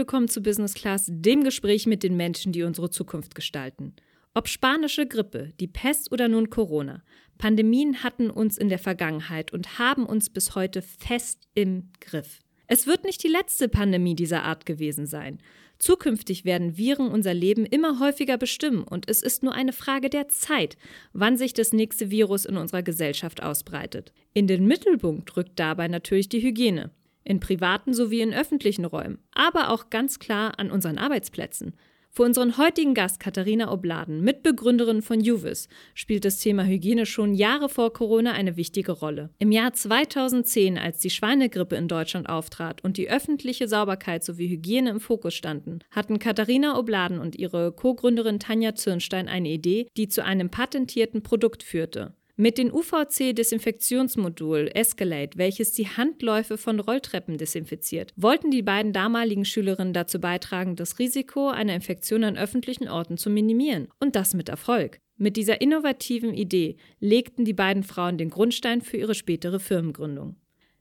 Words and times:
Willkommen 0.00 0.28
zu 0.28 0.40
Business 0.40 0.72
Class, 0.72 1.10
dem 1.10 1.44
Gespräch 1.44 1.84
mit 1.84 2.02
den 2.02 2.16
Menschen, 2.16 2.52
die 2.52 2.62
unsere 2.62 2.88
Zukunft 2.88 3.34
gestalten. 3.34 3.94
Ob 4.32 4.48
spanische 4.48 5.06
Grippe, 5.06 5.52
die 5.60 5.66
Pest 5.66 6.10
oder 6.10 6.26
nun 6.26 6.48
Corona, 6.48 7.02
Pandemien 7.36 8.02
hatten 8.02 8.30
uns 8.30 8.56
in 8.56 8.70
der 8.70 8.78
Vergangenheit 8.78 9.52
und 9.52 9.78
haben 9.78 10.06
uns 10.06 10.30
bis 10.30 10.54
heute 10.54 10.80
fest 10.80 11.48
im 11.52 11.90
Griff. 12.00 12.38
Es 12.66 12.86
wird 12.86 13.04
nicht 13.04 13.22
die 13.22 13.28
letzte 13.28 13.68
Pandemie 13.68 14.14
dieser 14.14 14.42
Art 14.42 14.64
gewesen 14.64 15.04
sein. 15.04 15.36
Zukünftig 15.78 16.46
werden 16.46 16.78
Viren 16.78 17.08
unser 17.08 17.34
Leben 17.34 17.66
immer 17.66 18.00
häufiger 18.00 18.38
bestimmen 18.38 18.84
und 18.84 19.06
es 19.06 19.20
ist 19.20 19.42
nur 19.42 19.52
eine 19.52 19.74
Frage 19.74 20.08
der 20.08 20.28
Zeit, 20.28 20.78
wann 21.12 21.36
sich 21.36 21.52
das 21.52 21.74
nächste 21.74 22.10
Virus 22.10 22.46
in 22.46 22.56
unserer 22.56 22.82
Gesellschaft 22.82 23.42
ausbreitet. 23.42 24.14
In 24.32 24.46
den 24.46 24.64
Mittelpunkt 24.64 25.36
rückt 25.36 25.58
dabei 25.58 25.88
natürlich 25.88 26.30
die 26.30 26.40
Hygiene 26.40 26.90
in 27.24 27.40
privaten 27.40 27.94
sowie 27.94 28.20
in 28.20 28.34
öffentlichen 28.34 28.84
Räumen, 28.84 29.18
aber 29.32 29.70
auch 29.70 29.90
ganz 29.90 30.18
klar 30.18 30.58
an 30.58 30.70
unseren 30.70 30.98
Arbeitsplätzen. 30.98 31.74
Für 32.12 32.24
unseren 32.24 32.58
heutigen 32.58 32.92
Gast 32.94 33.20
Katharina 33.20 33.72
Obladen, 33.72 34.22
Mitbegründerin 34.22 35.00
von 35.00 35.20
Juvis, 35.20 35.68
spielt 35.94 36.24
das 36.24 36.38
Thema 36.38 36.64
Hygiene 36.64 37.06
schon 37.06 37.34
Jahre 37.34 37.68
vor 37.68 37.92
Corona 37.92 38.32
eine 38.32 38.56
wichtige 38.56 38.90
Rolle. 38.90 39.30
Im 39.38 39.52
Jahr 39.52 39.72
2010, 39.72 40.76
als 40.76 40.98
die 40.98 41.10
Schweinegrippe 41.10 41.76
in 41.76 41.86
Deutschland 41.86 42.28
auftrat 42.28 42.82
und 42.82 42.96
die 42.96 43.08
öffentliche 43.08 43.68
Sauberkeit 43.68 44.24
sowie 44.24 44.48
Hygiene 44.48 44.90
im 44.90 44.98
Fokus 44.98 45.34
standen, 45.34 45.78
hatten 45.92 46.18
Katharina 46.18 46.76
Obladen 46.76 47.20
und 47.20 47.36
ihre 47.36 47.70
Co-Gründerin 47.70 48.40
Tanja 48.40 48.74
Zürnstein 48.74 49.28
eine 49.28 49.48
Idee, 49.48 49.86
die 49.96 50.08
zu 50.08 50.24
einem 50.24 50.50
patentierten 50.50 51.22
Produkt 51.22 51.62
führte. 51.62 52.14
Mit 52.40 52.56
dem 52.56 52.72
UVC-Desinfektionsmodul 52.72 54.70
Escalate, 54.72 55.36
welches 55.36 55.72
die 55.72 55.88
Handläufe 55.88 56.56
von 56.56 56.80
Rolltreppen 56.80 57.36
desinfiziert, 57.36 58.14
wollten 58.16 58.50
die 58.50 58.62
beiden 58.62 58.94
damaligen 58.94 59.44
Schülerinnen 59.44 59.92
dazu 59.92 60.20
beitragen, 60.20 60.74
das 60.74 60.98
Risiko 60.98 61.50
einer 61.50 61.74
Infektion 61.74 62.24
an 62.24 62.38
öffentlichen 62.38 62.88
Orten 62.88 63.18
zu 63.18 63.28
minimieren. 63.28 63.88
Und 64.00 64.16
das 64.16 64.32
mit 64.32 64.48
Erfolg. 64.48 65.00
Mit 65.18 65.36
dieser 65.36 65.60
innovativen 65.60 66.32
Idee 66.32 66.78
legten 66.98 67.44
die 67.44 67.52
beiden 67.52 67.82
Frauen 67.82 68.16
den 68.16 68.30
Grundstein 68.30 68.80
für 68.80 68.96
ihre 68.96 69.14
spätere 69.14 69.60
Firmengründung. 69.60 70.36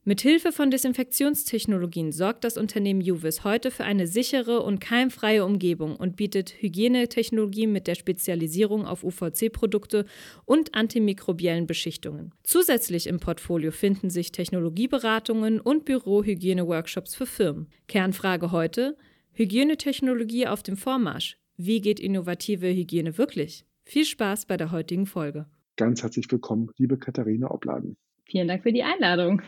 Mit 0.06 0.22
Hilfe 0.22 0.54
von 0.54 0.72
Desinfektionstechnologien 0.72 2.14
sorgt 2.14 2.46
das 2.46 2.58
Unternehmen 2.58 3.02
Juvis 3.02 3.44
heute 3.44 3.70
für 3.70 3.84
eine 3.84 4.08
sichere 4.08 4.62
und 4.62 4.80
keimfreie 4.80 5.44
Umgebung 5.44 5.98
und 5.98 6.16
bietet 6.16 6.52
Hygienetechnologien 6.62 7.70
mit 7.70 7.86
der 7.86 7.96
Spezialisierung 7.96 8.86
auf 8.86 9.04
UVC-Produkte 9.04 10.06
und 10.46 10.74
antimikrobiellen 10.74 11.68
Beschichtungen. 11.68 12.34
Zusätzlich 12.44 13.08
im 13.08 13.20
Portfolio 13.20 13.72
finden 13.72 14.10
sich 14.10 14.32
Technologieberatungen 14.32 15.60
und 15.60 15.84
Bürohygiene-Workshops 15.84 17.16
für 17.16 17.26
Firmen. 17.26 17.68
Kernfrage 17.88 18.54
heute: 18.54 18.96
Hygienetechnologie 19.34 20.48
auf 20.48 20.64
dem 20.64 20.78
Vormarsch. 20.78 21.38
Wie 21.58 21.82
geht 21.82 22.00
innovative 22.00 22.68
Hygiene 22.68 23.18
wirklich? 23.18 23.66
Viel 23.84 24.06
Spaß 24.06 24.46
bei 24.46 24.56
der 24.56 24.72
heutigen 24.72 25.08
Folge. 25.08 25.46
Ganz 25.76 26.04
herzlich 26.04 26.32
willkommen, 26.32 26.72
liebe 26.78 26.98
Katharina 26.98 27.52
Obladen. 27.52 27.98
Vielen 28.26 28.48
Dank 28.48 28.64
für 28.64 28.72
die 28.72 28.84
Einladung. 28.84 29.42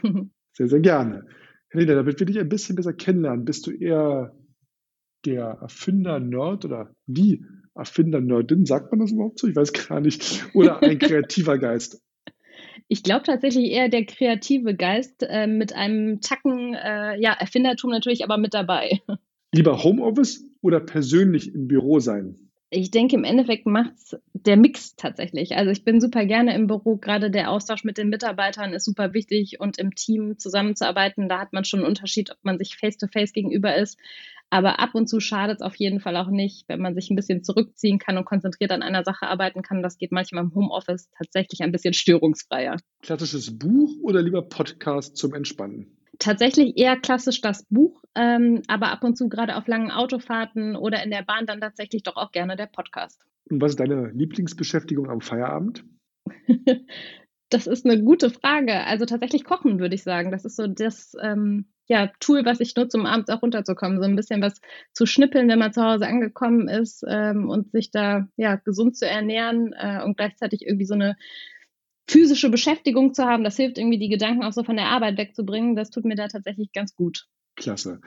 Sehr, 0.62 0.70
sehr 0.70 0.80
gerne. 0.80 1.26
Helena, 1.70 1.96
damit 1.96 2.20
wir 2.20 2.28
dich 2.28 2.38
ein 2.38 2.48
bisschen 2.48 2.76
besser 2.76 2.94
kennenlernen, 2.94 3.46
bist 3.46 3.66
du 3.66 3.72
eher 3.72 4.36
der 5.26 5.58
Erfinder-Nerd 5.60 6.66
oder 6.66 6.94
die 7.08 7.44
Erfinder-Nerdin, 7.74 8.68
sagt 8.68 8.92
man 8.92 9.00
das 9.00 9.12
überhaupt 9.12 9.40
so? 9.40 9.48
Ich 9.48 9.56
weiß 9.56 9.74
gar 9.74 10.02
nicht. 10.02 10.46
Oder 10.54 10.84
ein 10.84 11.00
kreativer 11.00 11.58
Geist? 11.58 12.04
Ich 12.90 13.02
glaube 13.02 13.24
tatsächlich 13.24 13.72
eher 13.72 13.90
der 13.90 14.06
kreative 14.06 14.76
Geist 14.76 15.24
äh, 15.28 15.48
mit 15.48 15.74
einem 15.74 16.22
Tacken, 16.22 16.76
äh, 16.76 17.20
ja, 17.20 17.34
Erfindertum 17.34 17.90
natürlich, 17.90 18.24
aber 18.24 18.38
mit 18.38 18.54
dabei. 18.54 19.00
Lieber 19.52 19.84
Homeoffice 19.84 20.46
oder 20.62 20.80
persönlich 20.80 21.56
im 21.56 21.68
Büro 21.68 22.00
sein? 22.00 22.51
Ich 22.74 22.90
denke, 22.90 23.18
im 23.18 23.26
Endeffekt 23.26 23.66
macht 23.66 23.92
es 23.98 24.18
der 24.34 24.56
Mix 24.56 24.96
tatsächlich. 24.96 25.58
Also 25.58 25.72
ich 25.72 25.84
bin 25.84 26.00
super 26.00 26.26
gerne 26.26 26.56
im 26.56 26.68
Büro, 26.68 26.96
gerade 26.96 27.30
der 27.30 27.52
Austausch 27.52 27.84
mit 27.84 27.98
den 27.98 28.08
Mitarbeitern 28.08 28.72
ist 28.72 28.86
super 28.86 29.14
wichtig 29.14 29.60
und 29.60 29.78
im 29.78 29.94
Team 29.94 30.40
zusammenzuarbeiten, 30.40 31.28
da 31.28 31.40
hat 31.40 31.52
man 31.52 31.66
schon 31.66 31.82
einen 31.82 31.90
Unterschied, 31.90 32.32
ob 32.32 32.38
man 32.44 32.58
sich 32.58 32.78
face-to-face 32.78 33.32
-face 33.32 33.34
gegenüber 33.34 33.76
ist. 33.76 34.00
Aber 34.50 34.80
ab 34.80 34.96
und 34.96 35.08
zu 35.08 35.20
schadet 35.20 35.58
es 35.58 35.62
auf 35.62 35.76
jeden 35.76 36.00
Fall 36.00 36.16
auch 36.16 36.30
nicht, 36.30 36.68
wenn 36.68 36.82
man 36.82 36.96
sich 36.96 37.10
ein 37.10 37.16
bisschen 37.16 37.44
zurückziehen 37.44 38.00
kann 38.00 38.18
und 38.18 38.26
konzentriert 38.26 38.72
an 38.72 38.84
einer 38.84 39.04
Sache 39.04 39.28
arbeiten 39.28 39.62
kann. 39.62 39.84
Das 39.84 39.98
geht 39.98 40.12
manchmal 40.12 40.44
im 40.46 40.56
Homeoffice 40.56 41.10
tatsächlich 41.18 41.62
ein 41.62 41.72
bisschen 41.72 41.94
störungsfreier. 41.94 42.78
Klassisches 43.02 43.58
Buch 43.58 43.92
oder 44.02 44.22
lieber 44.22 44.42
Podcast 44.42 45.18
zum 45.18 45.34
Entspannen? 45.34 45.98
Tatsächlich 46.22 46.78
eher 46.78 46.98
klassisch 46.98 47.42
das 47.42 47.64
Buch, 47.64 48.02
ähm, 48.16 48.62
aber 48.68 48.92
ab 48.92 49.04
und 49.04 49.18
zu 49.18 49.28
gerade 49.28 49.56
auf 49.58 49.68
langen 49.68 49.92
Autofahrten 49.92 50.76
oder 50.76 51.04
in 51.04 51.12
der 51.12 51.24
Bahn 51.24 51.46
dann 51.46 51.60
tatsächlich 51.60 52.04
doch 52.04 52.16
auch 52.16 52.32
gerne 52.32 52.56
der 52.56 52.68
Podcast. 52.68 53.26
Und 53.50 53.62
was 53.62 53.72
ist 53.72 53.80
deine 53.80 54.10
Lieblingsbeschäftigung 54.12 55.10
am 55.10 55.22
Feierabend? 55.22 55.84
das 57.50 57.68
ist 57.68 57.86
eine 57.86 58.02
gute 58.02 58.30
Frage. 58.30 58.86
Also 58.86 59.06
tatsächlich 59.06 59.44
kochen, 59.44 59.80
würde 59.80 59.96
ich 59.96 60.04
sagen. 60.04 60.32
Das 60.32 60.46
ist 60.46 60.56
so 60.56 60.68
das 60.68 61.14
ähm, 61.22 61.66
ja, 61.88 62.10
Tool, 62.20 62.46
was 62.46 62.62
ich 62.62 62.76
nutze, 62.76 62.98
um 62.98 63.06
abends 63.06 63.30
auch 63.30 63.42
runterzukommen. 63.42 64.00
So 64.00 64.08
ein 64.08 64.16
bisschen 64.16 64.42
was 64.42 64.62
zu 64.94 65.06
schnippeln, 65.06 65.50
wenn 65.50 65.60
man 65.60 65.74
zu 65.74 65.84
Hause 65.84 66.08
angekommen 66.08 66.70
ist 66.70 67.04
ähm, 67.08 67.50
und 67.50 67.72
sich 67.72 67.92
da 67.92 68.28
ja 68.38 68.56
gesund 68.56 68.96
zu 68.96 69.06
ernähren 69.06 69.74
äh, 69.78 70.02
und 70.04 70.16
gleichzeitig 70.16 70.66
irgendwie 70.66 70.86
so 70.86 70.94
eine 70.94 71.18
physische 72.08 72.50
Beschäftigung 72.50 73.14
zu 73.14 73.26
haben, 73.26 73.44
das 73.44 73.56
hilft 73.56 73.78
irgendwie, 73.78 74.00
die 74.00 74.10
Gedanken 74.10 74.44
auch 74.44 74.54
so 74.54 74.64
von 74.64 74.76
der 74.76 74.88
Arbeit 74.88 75.18
wegzubringen. 75.18 75.76
Das 75.76 75.90
tut 75.90 76.06
mir 76.06 76.16
da 76.16 76.28
tatsächlich 76.28 76.72
ganz 76.74 76.96
gut. 76.96 77.28
Klasse. 77.56 78.02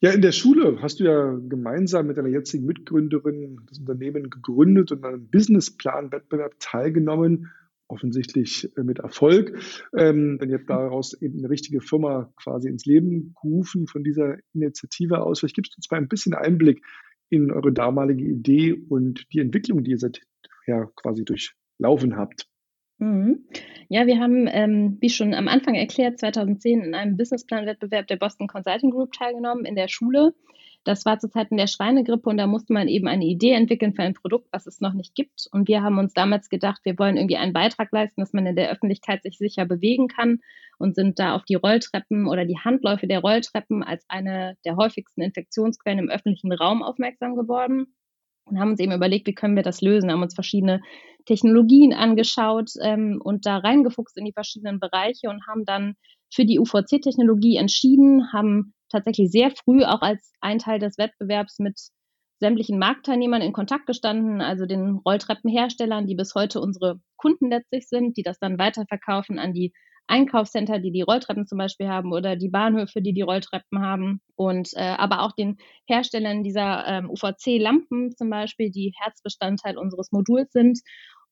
Ja, 0.00 0.10
in 0.10 0.22
der 0.22 0.32
Schule 0.32 0.82
hast 0.82 1.00
du 1.00 1.04
ja 1.04 1.38
gemeinsam 1.48 2.06
mit 2.06 2.18
deiner 2.18 2.28
jetzigen 2.28 2.66
Mitgründerin 2.66 3.60
das 3.66 3.78
Unternehmen 3.78 4.28
gegründet 4.28 4.92
und 4.92 5.04
an 5.04 5.14
einem 5.14 5.30
Businessplan-Wettbewerb 5.30 6.56
teilgenommen, 6.58 7.50
offensichtlich 7.88 8.70
äh, 8.76 8.82
mit 8.82 8.98
Erfolg. 8.98 9.58
Ähm, 9.96 10.38
denn 10.38 10.50
ihr 10.50 10.58
habt 10.58 10.68
daraus 10.68 11.14
eben 11.14 11.38
eine 11.38 11.48
richtige 11.48 11.80
Firma 11.80 12.32
quasi 12.36 12.68
ins 12.68 12.84
Leben 12.84 13.34
gerufen 13.40 13.86
von 13.86 14.04
dieser 14.04 14.36
Initiative 14.52 15.22
aus. 15.22 15.40
Vielleicht 15.40 15.56
gibst 15.56 15.72
du 15.72 15.78
uns 15.78 15.90
mal 15.90 15.98
ein 15.98 16.08
bisschen 16.08 16.34
Einblick 16.34 16.82
in 17.30 17.50
eure 17.50 17.72
damalige 17.72 18.24
Idee 18.24 18.74
und 18.74 19.26
die 19.32 19.40
Entwicklung, 19.40 19.84
die 19.84 19.92
ihr 19.92 19.98
seither 19.98 20.90
quasi 20.96 21.24
durchlaufen 21.24 22.16
habt. 22.16 22.46
Mhm. 22.98 23.44
Ja, 23.88 24.06
wir 24.06 24.18
haben, 24.18 24.48
ähm, 24.48 24.98
wie 25.00 25.10
schon 25.10 25.34
am 25.34 25.48
Anfang 25.48 25.74
erklärt, 25.74 26.18
2010 26.18 26.80
in 26.80 26.94
einem 26.94 27.16
Businessplan-Wettbewerb 27.16 28.06
der 28.06 28.16
Boston 28.16 28.46
Consulting 28.46 28.90
Group 28.90 29.12
teilgenommen 29.12 29.64
in 29.64 29.74
der 29.74 29.88
Schule. 29.88 30.34
Das 30.84 31.06
war 31.06 31.18
zu 31.18 31.30
Zeiten 31.30 31.56
der 31.56 31.66
Schweinegrippe 31.66 32.28
und 32.28 32.36
da 32.36 32.46
musste 32.46 32.74
man 32.74 32.88
eben 32.88 33.08
eine 33.08 33.24
Idee 33.24 33.52
entwickeln 33.52 33.94
für 33.94 34.02
ein 34.02 34.12
Produkt, 34.12 34.48
was 34.52 34.66
es 34.66 34.80
noch 34.80 34.92
nicht 34.92 35.14
gibt. 35.14 35.48
Und 35.50 35.66
wir 35.66 35.82
haben 35.82 35.98
uns 35.98 36.12
damals 36.12 36.50
gedacht, 36.50 36.82
wir 36.84 36.98
wollen 36.98 37.16
irgendwie 37.16 37.38
einen 37.38 37.54
Beitrag 37.54 37.90
leisten, 37.90 38.20
dass 38.20 38.34
man 38.34 38.46
in 38.46 38.54
der 38.54 38.70
Öffentlichkeit 38.70 39.22
sich 39.22 39.38
sicher 39.38 39.64
bewegen 39.64 40.08
kann 40.08 40.40
und 40.78 40.94
sind 40.94 41.18
da 41.18 41.34
auf 41.34 41.44
die 41.44 41.54
Rolltreppen 41.54 42.28
oder 42.28 42.44
die 42.44 42.58
Handläufe 42.58 43.06
der 43.06 43.20
Rolltreppen 43.20 43.82
als 43.82 44.04
eine 44.08 44.56
der 44.66 44.76
häufigsten 44.76 45.22
Infektionsquellen 45.22 46.00
im 46.00 46.10
öffentlichen 46.10 46.52
Raum 46.52 46.82
aufmerksam 46.82 47.34
geworden 47.34 47.94
und 48.46 48.58
haben 48.58 48.70
uns 48.70 48.80
eben 48.80 48.92
überlegt, 48.92 49.26
wie 49.26 49.34
können 49.34 49.56
wir 49.56 49.62
das 49.62 49.80
lösen, 49.80 50.10
haben 50.10 50.22
uns 50.22 50.34
verschiedene 50.34 50.80
Technologien 51.26 51.92
angeschaut 51.92 52.70
ähm, 52.82 53.20
und 53.22 53.46
da 53.46 53.58
reingefuchst 53.58 54.16
in 54.16 54.24
die 54.24 54.32
verschiedenen 54.32 54.78
Bereiche 54.80 55.28
und 55.28 55.46
haben 55.46 55.64
dann 55.64 55.94
für 56.32 56.44
die 56.44 56.58
UVC-Technologie 56.58 57.56
entschieden, 57.56 58.32
haben 58.32 58.74
tatsächlich 58.90 59.30
sehr 59.30 59.50
früh 59.50 59.84
auch 59.84 60.02
als 60.02 60.32
ein 60.40 60.58
Teil 60.58 60.78
des 60.78 60.98
Wettbewerbs 60.98 61.58
mit 61.58 61.78
sämtlichen 62.40 62.78
Marktteilnehmern 62.78 63.42
in 63.42 63.52
Kontakt 63.52 63.86
gestanden, 63.86 64.40
also 64.40 64.66
den 64.66 65.00
Rolltreppenherstellern, 65.06 66.06
die 66.06 66.14
bis 66.14 66.34
heute 66.34 66.60
unsere 66.60 67.00
Kunden 67.16 67.50
letztlich 67.50 67.88
sind, 67.88 68.16
die 68.16 68.22
das 68.22 68.38
dann 68.38 68.58
weiterverkaufen 68.58 69.38
an 69.38 69.52
die 69.52 69.72
Einkaufscenter, 70.06 70.78
die 70.78 70.90
die 70.90 71.02
Rolltreppen 71.02 71.46
zum 71.46 71.58
Beispiel 71.58 71.88
haben 71.88 72.12
oder 72.12 72.36
die 72.36 72.48
Bahnhöfe, 72.48 73.00
die 73.00 73.14
die 73.14 73.22
Rolltreppen 73.22 73.80
haben. 73.80 74.20
Und 74.36 74.70
äh, 74.74 74.94
aber 74.98 75.22
auch 75.22 75.32
den 75.32 75.56
Herstellern 75.86 76.42
dieser 76.42 76.86
ähm, 76.86 77.10
UVC-Lampen 77.10 78.14
zum 78.16 78.30
Beispiel, 78.30 78.70
die 78.70 78.92
Herzbestandteil 79.00 79.78
unseres 79.78 80.12
Moduls 80.12 80.52
sind. 80.52 80.80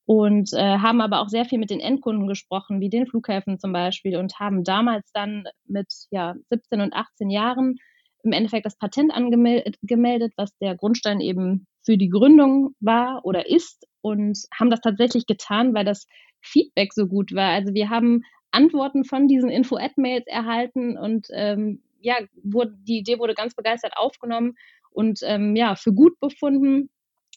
Und 0.05 0.51
äh, 0.51 0.79
haben 0.79 0.99
aber 0.99 1.21
auch 1.21 1.29
sehr 1.29 1.45
viel 1.45 1.59
mit 1.59 1.69
den 1.69 1.79
Endkunden 1.79 2.27
gesprochen, 2.27 2.81
wie 2.81 2.89
den 2.89 3.07
Flughäfen 3.07 3.57
zum 3.57 3.71
Beispiel 3.71 4.17
und 4.17 4.37
haben 4.37 4.65
damals 4.65 5.09
dann 5.13 5.45
mit 5.65 5.87
ja, 6.11 6.35
17 6.49 6.81
und 6.81 6.93
18 6.93 7.29
Jahren 7.29 7.77
im 8.23 8.33
Endeffekt 8.33 8.65
das 8.65 8.77
Patent 8.77 9.13
angemeldet, 9.13 10.33
was 10.35 10.57
der 10.57 10.75
Grundstein 10.75 11.21
eben 11.21 11.67
für 11.85 11.97
die 11.97 12.09
Gründung 12.09 12.75
war 12.79 13.21
oder 13.23 13.49
ist. 13.49 13.85
Und 14.01 14.37
haben 14.57 14.69
das 14.69 14.81
tatsächlich 14.81 15.25
getan, 15.25 15.73
weil 15.73 15.85
das 15.85 16.07
Feedback 16.41 16.93
so 16.93 17.07
gut 17.07 17.33
war. 17.33 17.51
Also 17.51 17.73
wir 17.73 17.89
haben 17.89 18.23
Antworten 18.53 19.03
von 19.03 19.27
diesen 19.27 19.49
Info-Ad-Mails 19.49 20.27
erhalten 20.27 20.97
und 20.97 21.27
ähm, 21.33 21.81
ja, 21.99 22.15
wurde, 22.43 22.75
die 22.87 22.99
Idee 22.99 23.19
wurde 23.19 23.33
ganz 23.33 23.55
begeistert 23.55 23.93
aufgenommen 23.97 24.55
und 24.91 25.19
ähm, 25.23 25.55
ja, 25.55 25.75
für 25.75 25.93
gut 25.93 26.19
befunden 26.19 26.89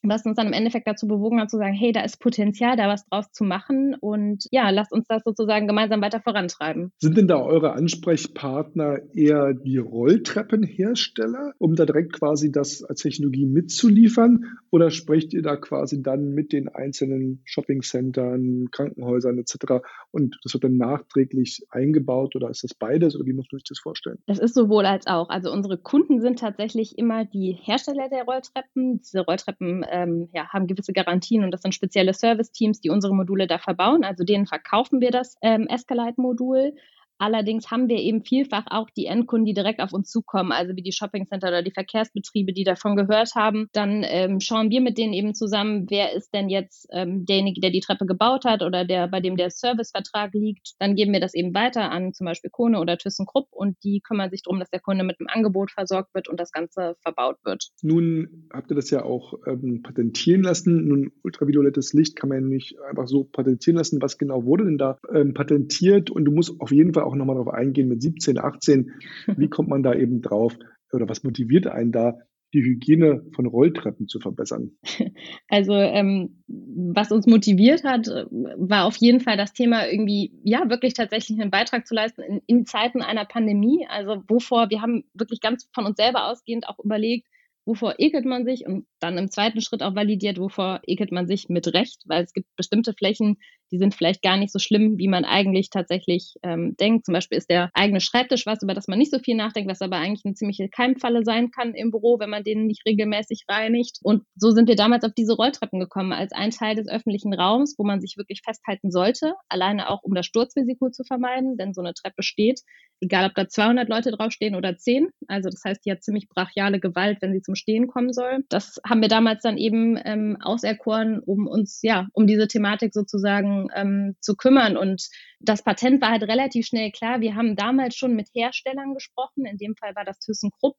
was 0.03 0.25
uns 0.25 0.37
dann 0.37 0.47
im 0.47 0.53
Endeffekt 0.53 0.87
dazu 0.87 1.07
bewogen 1.07 1.41
hat 1.41 1.51
zu 1.51 1.57
sagen, 1.57 1.75
hey, 1.75 1.93
da 1.93 2.03
ist 2.03 2.21
Potenzial, 2.21 2.77
da 2.77 2.89
was 2.89 3.07
draus 3.07 3.31
zu 3.33 3.45
machen 3.45 3.97
und 4.01 4.45
ja, 4.51 4.71
lasst 4.71 4.93
uns 4.93 5.07
das 5.09 5.23
sozusagen 5.25 5.67
gemeinsam 5.67 6.01
weiter 6.03 6.21
vorantreiben. 6.21 6.93
Sind 6.99 7.17
denn 7.17 7.29
da 7.29 7.41
eure 7.41 7.73
Ansprechpartner 7.73 8.99
eher 9.15 9.55
die 9.55 9.79
Rolltreppenhersteller, 9.79 11.53
um 11.59 11.75
da 11.75 11.87
direkt 11.87 12.13
quasi 12.13 12.53
das 12.53 12.83
als 12.83 13.01
Technologie 13.01 13.47
mitzuliefern 13.47 14.45
oder 14.71 14.91
sprecht 14.91 15.33
ihr 15.33 15.43
da 15.43 15.57
quasi 15.57 16.03
dann 16.03 16.33
mit 16.33 16.53
den 16.53 16.69
einzelnen 16.69 17.43
Shoppingcentern, 17.45 18.69
Krankenhäusern 18.71 19.39
etc. 19.39 19.83
und 20.11 20.39
das 20.43 20.55
wird 20.55 20.65
dann 20.65 20.77
nachträglich 20.77 21.67
eingebaut 21.71 22.37
oder 22.37 22.51
ist 22.51 22.65
das 22.65 22.75
beides 22.75 23.17
oder 23.17 23.27
wie 23.27 23.33
muss 23.33 23.47
man 23.51 23.59
sich 23.59 23.69
das 23.69 23.79
vorstellen? 23.79 24.19
Das 24.27 24.39
ist 24.39 24.55
sowohl 24.55 24.87
als 24.87 25.07
auch. 25.07 25.29
Also 25.29 25.53
unsere 25.53 25.79
Kunden 25.79 26.21
sind 26.21 26.39
tatsächlich 26.39 26.99
immer 26.99 27.25
die 27.25 27.53
Hersteller 27.53 28.09
der 28.09 28.25
Rolltreppen. 28.25 29.01
Diese 29.01 29.21
Rolltreppen 29.21 29.86
ähm, 29.91 30.29
ja, 30.33 30.49
haben 30.49 30.67
gewisse 30.67 30.93
Garantien 30.93 31.45
und 31.45 31.51
das 31.51 31.63
sind 31.63 31.75
spezielle 31.75 32.15
Service-Teams, 32.15 32.81
die 32.81 32.91
unsere 32.91 33.15
Module 33.15 33.47
da 33.47 33.59
verbauen. 33.59 34.05
Also 34.05 34.25
denen 34.25 34.47
verkaufen 34.47 35.01
wir 35.01 35.11
das 35.11 35.37
ähm, 35.43 35.67
Escalite-Modul. 35.69 36.75
Allerdings 37.19 37.71
haben 37.71 37.89
wir 37.89 37.99
eben 37.99 38.25
vielfach 38.25 38.65
auch 38.71 38.91
die 38.91 39.07
Endkunden, 39.07 39.47
die 39.47 39.55
direkt 39.55 39.81
auf 39.81 39.93
uns 39.93 40.11
zukommen, 40.11 40.53
also 40.53 40.77
wie 40.77 40.83
die 40.83 40.93
Shoppingcenter 40.93 41.49
oder 41.49 41.63
die 41.63 41.71
Verkehrsbetriebe, 41.71 42.53
die 42.53 42.65
davon 42.65 42.97
gehört 42.97 43.35
haben. 43.35 43.69
Dann 43.73 44.05
ähm, 44.05 44.41
schauen 44.41 44.71
wir 44.71 44.81
mit 44.81 44.99
denen 44.99 45.13
eben 45.13 45.35
zusammen, 45.35 45.87
wer 45.89 46.13
ist 46.15 46.35
denn 46.35 46.49
jetzt 46.49 46.87
ähm, 46.93 47.25
derjenige, 47.25 47.61
der 47.61 47.71
die 47.71 47.81
Treppe 47.81 48.07
gebaut 48.07 48.45
hat 48.45 48.63
oder 48.63 48.85
der, 48.85 49.09
bei 49.09 49.21
dem 49.21 49.37
der 49.37 49.51
Servicevertrag 49.51 50.35
liegt. 50.35 50.75
Dann 50.79 50.95
geben 50.95 51.13
wir 51.13 51.21
das 51.21 51.35
eben 51.35 51.55
weiter 51.55 51.91
an 51.91 52.13
zum 52.13 52.27
Beispiel 52.27 52.51
Kone 52.51 52.79
oder 52.79 52.99
ThyssenKrupp 52.99 53.49
und 53.51 53.77
die 53.83 54.01
kümmern 54.01 54.31
sich 54.31 54.43
darum, 54.43 54.61
dass 54.61 54.71
der 54.71 54.81
Kunde 54.81 55.05
mit 55.05 55.19
einem 55.19 55.29
Angebot 55.29 55.71
versorgt 55.71 56.15
wird 56.15 56.29
und 56.29 56.39
das 56.39 56.53
Ganze 56.53 56.97
verbaut 57.01 57.37
wird. 57.45 57.71
Nun 57.83 58.49
habt 58.53 58.71
ihr 58.71 58.77
das 58.77 58.91
ja 58.91 59.05
auch 59.05 59.35
ähm, 59.47 59.83
patentieren 59.83 60.43
lassen. 60.43 60.87
Nun 60.89 61.13
ultraviolettes 61.23 61.93
Licht 61.93 62.17
kann 62.17 62.29
man 62.29 62.43
ja 62.43 62.47
nicht 62.47 62.79
einfach 62.81 63.07
so 63.07 63.25
patentieren 63.25 63.77
lassen. 63.77 64.03
Was 64.03 64.19
genau 64.19 64.45
wurde 64.45 64.65
denn 64.65 64.79
da 64.79 64.99
ähm, 65.15 65.35
patentiert? 65.35 66.11
Und 66.11 66.25
du 66.25 66.33
musst 66.33 66.61
auf 66.61 66.73
jeden 66.73 66.95
Fall 66.95 67.06
auch 67.07 67.15
nochmal 67.15 67.37
darauf 67.37 67.53
eingehen 67.53 67.89
mit 67.89 68.03
17, 68.03 68.39
18. 68.39 68.93
Wie 69.37 69.49
kommt 69.49 69.69
man 69.69 69.83
da 69.83 69.95
eben 69.95 70.23
drauf 70.23 70.57
oder 70.93 71.09
was 71.09 71.25
motiviert 71.25 71.67
einen 71.67 71.93
da, 71.93 72.19
die 72.55 72.63
Hygiene 72.63 73.25
von 73.35 73.47
Rolltreppen 73.47 74.09
zu 74.09 74.21
verbessern? 74.21 74.73
Also 75.49 75.75
ähm, 75.75 76.43
was 76.49 77.13
uns 77.13 77.27
motiviert 77.27 77.85
hat, 77.85 78.09
war 78.09 78.85
auf 78.85 78.97
jeden 78.97 79.21
Fall 79.21 79.37
das 79.37 79.53
Thema 79.53 79.87
irgendwie, 79.87 80.33
ja, 80.43 80.69
wirklich 80.69 80.95
tatsächlich 80.95 81.41
einen 81.41 81.53
Beitrag 81.53 81.87
zu 81.87 81.95
leisten 81.95 82.23
in, 82.23 82.43
in 82.47 82.67
Zeiten 82.67 83.01
einer 83.01 83.25
Pandemie. 83.25 83.87
Also 83.89 84.25
wovor, 84.27 84.71
wir 84.71 84.83
haben 84.83 85.05
wirklich 85.15 85.41
ganz 85.41 85.69
von 85.73 85.87
uns 85.87 85.97
selber 85.97 86.29
ausgehend 86.29 86.69
auch 86.69 86.79
überlegt, 86.81 87.29
wovor 87.65 87.95
ekelt 87.99 88.25
man 88.25 88.45
sich 88.45 88.67
und 88.67 88.87
dann 89.01 89.19
im 89.19 89.31
zweiten 89.31 89.61
Schritt 89.61 89.83
auch 89.83 89.95
validiert, 89.95 90.39
wovor 90.39 90.81
ekelt 90.87 91.13
man 91.13 91.27
sich 91.27 91.49
mit 91.49 91.73
Recht, 91.75 92.03
weil 92.07 92.25
es 92.25 92.33
gibt 92.33 92.55
bestimmte 92.57 92.93
Flächen, 92.93 93.39
die 93.71 93.79
sind 93.79 93.95
vielleicht 93.95 94.23
gar 94.23 94.37
nicht 94.37 94.53
so 94.53 94.59
schlimm, 94.59 94.99
wie 94.99 95.09
man 95.09 95.25
eigentlich 95.25 95.71
tatsächlich 95.71 96.35
ähm, 96.43 96.77
denkt. 96.79 97.07
Zum 97.07 97.13
Beispiel 97.13 97.39
ist 97.39 97.51
der 97.51 97.71
eigene 97.75 98.01
Schreibtisch 98.01 98.47
was, 98.47 98.63
über 98.63 98.75
das 98.75 98.89
man 98.89 98.99
nicht 98.99 99.11
so 99.11 99.19
viel 99.19 99.37
nachdenkt, 99.37 99.71
was 99.71 99.83
aber 99.83 99.97
eigentlich 99.97 100.25
eine 100.25 100.35
ziemliche 100.35 100.69
Keimfalle 100.69 101.25
sein 101.25 101.51
kann 101.51 101.75
im 101.75 101.91
Büro, 101.91 102.19
wenn 102.19 102.31
man 102.31 102.45
den 102.45 102.67
nicht 102.67 102.85
regelmäßig 102.87 103.45
reinigt. 103.49 103.99
Und 104.03 104.23
so 104.37 104.51
sind 104.51 104.69
wir 104.69 104.77
damals 104.77 105.05
auf 105.05 105.13
diese 105.15 105.35
Rolltreppen 105.35 105.81
gekommen, 105.81 106.13
als 106.13 106.33
ein 106.33 106.51
Teil 106.51 106.77
des 106.77 106.89
öffentlichen 106.89 107.35
Raums, 107.35 107.75
wo 107.79 107.85
man 107.85 108.01
sich 108.01 108.17
wirklich 108.17 108.43
festhalten 108.45 108.91
sollte, 108.91 109.35
alleine 109.49 109.91
auch 109.91 110.03
um 110.03 110.15
das 110.15 110.27
Sturzrisiko 110.27 110.91
zu 110.91 111.05
vermeiden, 111.05 111.57
denn 111.57 111.75
so 111.75 111.81
eine 111.81 111.95
Treppe 111.95 112.23
steht, 112.23 112.61
egal 113.01 113.27
ob 113.27 113.35
da 113.35 113.49
200 113.49 113.89
Leute 113.89 114.11
draufstehen 114.11 114.55
oder 114.55 114.77
10. 114.77 115.09
Also 115.29 115.51
das 115.51 115.63
heißt, 115.65 115.85
die 115.85 115.91
hat 115.91 116.03
ziemlich 116.03 116.29
brachiale 116.29 116.81
Gewalt, 116.81 117.19
wenn 117.21 117.33
sie 117.33 117.43
zum 117.43 117.55
Stehen 117.55 117.87
kommen 117.87 118.13
soll. 118.13 118.45
Das 118.49 118.81
haben 118.89 119.03
wir 119.03 119.09
damals 119.09 119.43
dann 119.43 119.59
eben 119.59 119.99
ähm, 120.05 120.39
auserkoren, 120.41 121.21
um 121.21 121.47
uns, 121.47 121.81
ja, 121.83 122.09
um 122.13 122.27
diese 122.27 122.49
Thematik 122.49 122.93
sozusagen 122.95 123.56
ähm, 123.75 124.17
zu 124.21 124.37
kümmern. 124.37 124.77
Und 124.77 125.09
das 125.41 125.63
Patent 125.63 126.01
war 126.01 126.11
halt 126.11 126.23
relativ 126.23 126.67
schnell 126.67 126.91
klar. 126.91 127.21
Wir 127.21 127.35
haben 127.35 127.57
damals 127.57 127.97
schon 127.97 128.15
mit 128.15 128.29
Herstellern 128.35 128.95
gesprochen. 128.95 129.47
In 129.47 129.59
dem 129.59 129.77
Fall 129.77 129.95
war 129.95 130.05
das 130.05 130.19
ThyssenKrupp. 130.19 130.77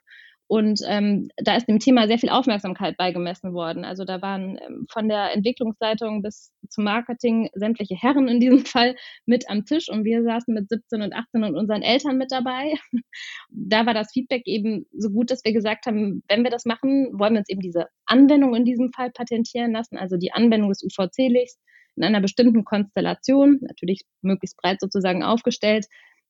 Und 0.49 0.79
ähm, 0.87 1.29
da 1.35 1.57
ist 1.57 1.67
dem 1.67 1.79
Thema 1.79 2.07
sehr 2.07 2.19
viel 2.19 2.29
Aufmerksamkeit 2.29 2.95
beigemessen 2.95 3.53
worden. 3.53 3.83
Also 3.83 4.05
da 4.05 4.21
waren 4.21 4.57
ähm, 4.65 4.85
von 4.89 5.09
der 5.09 5.33
Entwicklungsleitung 5.33 6.21
bis 6.21 6.53
zum 6.69 6.85
Marketing 6.85 7.49
sämtliche 7.53 7.95
Herren 7.95 8.29
in 8.29 8.39
diesem 8.39 8.59
Fall 8.65 8.95
mit 9.25 9.49
am 9.49 9.65
Tisch 9.65 9.89
und 9.89 10.05
wir 10.05 10.23
saßen 10.23 10.53
mit 10.53 10.69
17 10.69 11.01
und 11.01 11.13
18 11.13 11.43
und 11.43 11.55
unseren 11.57 11.81
Eltern 11.81 12.17
mit 12.17 12.31
dabei. 12.31 12.75
da 13.49 13.85
war 13.85 13.93
das 13.93 14.13
Feedback 14.13 14.43
eben 14.45 14.85
so 14.93 15.09
gut, 15.09 15.31
dass 15.31 15.43
wir 15.43 15.51
gesagt 15.51 15.85
haben, 15.85 16.23
wenn 16.29 16.43
wir 16.43 16.51
das 16.51 16.63
machen, 16.63 17.09
wollen 17.19 17.33
wir 17.33 17.39
uns 17.39 17.49
eben 17.49 17.61
diese 17.61 17.87
Anwendung 18.05 18.55
in 18.55 18.63
diesem 18.63 18.93
Fall 18.93 19.11
patentieren 19.11 19.73
lassen, 19.73 19.97
also 19.97 20.15
die 20.15 20.31
Anwendung 20.31 20.69
des 20.69 20.81
UVC-Lichts 20.81 21.59
in 21.97 22.03
einer 22.03 22.21
bestimmten 22.21 22.63
Konstellation, 22.63 23.59
natürlich 23.61 24.01
möglichst 24.21 24.57
breit 24.57 24.79
sozusagen 24.79 25.23
aufgestellt, 25.23 25.85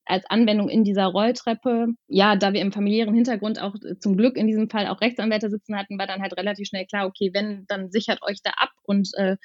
als 0.05 0.25
Anwendung 0.29 0.69
in 0.69 0.83
dieser 0.83 1.05
Rolltreppe. 1.05 1.87
Ja, 2.07 2.35
da 2.35 2.53
wir 2.53 2.61
im 2.61 2.71
familiären 2.71 3.13
Hintergrund 3.13 3.61
auch 3.61 3.75
äh, 3.75 3.99
zum 3.99 4.17
Glück 4.17 4.37
in 4.37 4.47
diesem 4.47 4.69
Fall 4.69 4.87
auch 4.87 5.01
Rechtsanwälte 5.01 5.49
sitzen 5.49 5.75
hatten, 5.75 5.99
war 5.99 6.07
dann 6.07 6.21
halt 6.21 6.37
relativ 6.37 6.67
schnell 6.67 6.85
klar, 6.85 7.05
okay, 7.05 7.31
wenn, 7.33 7.65
dann 7.67 7.91
sichert 7.91 8.21
euch 8.23 8.41
da 8.41 8.51
ab 8.51 8.71
und 8.83 9.09
äh, 9.15 9.35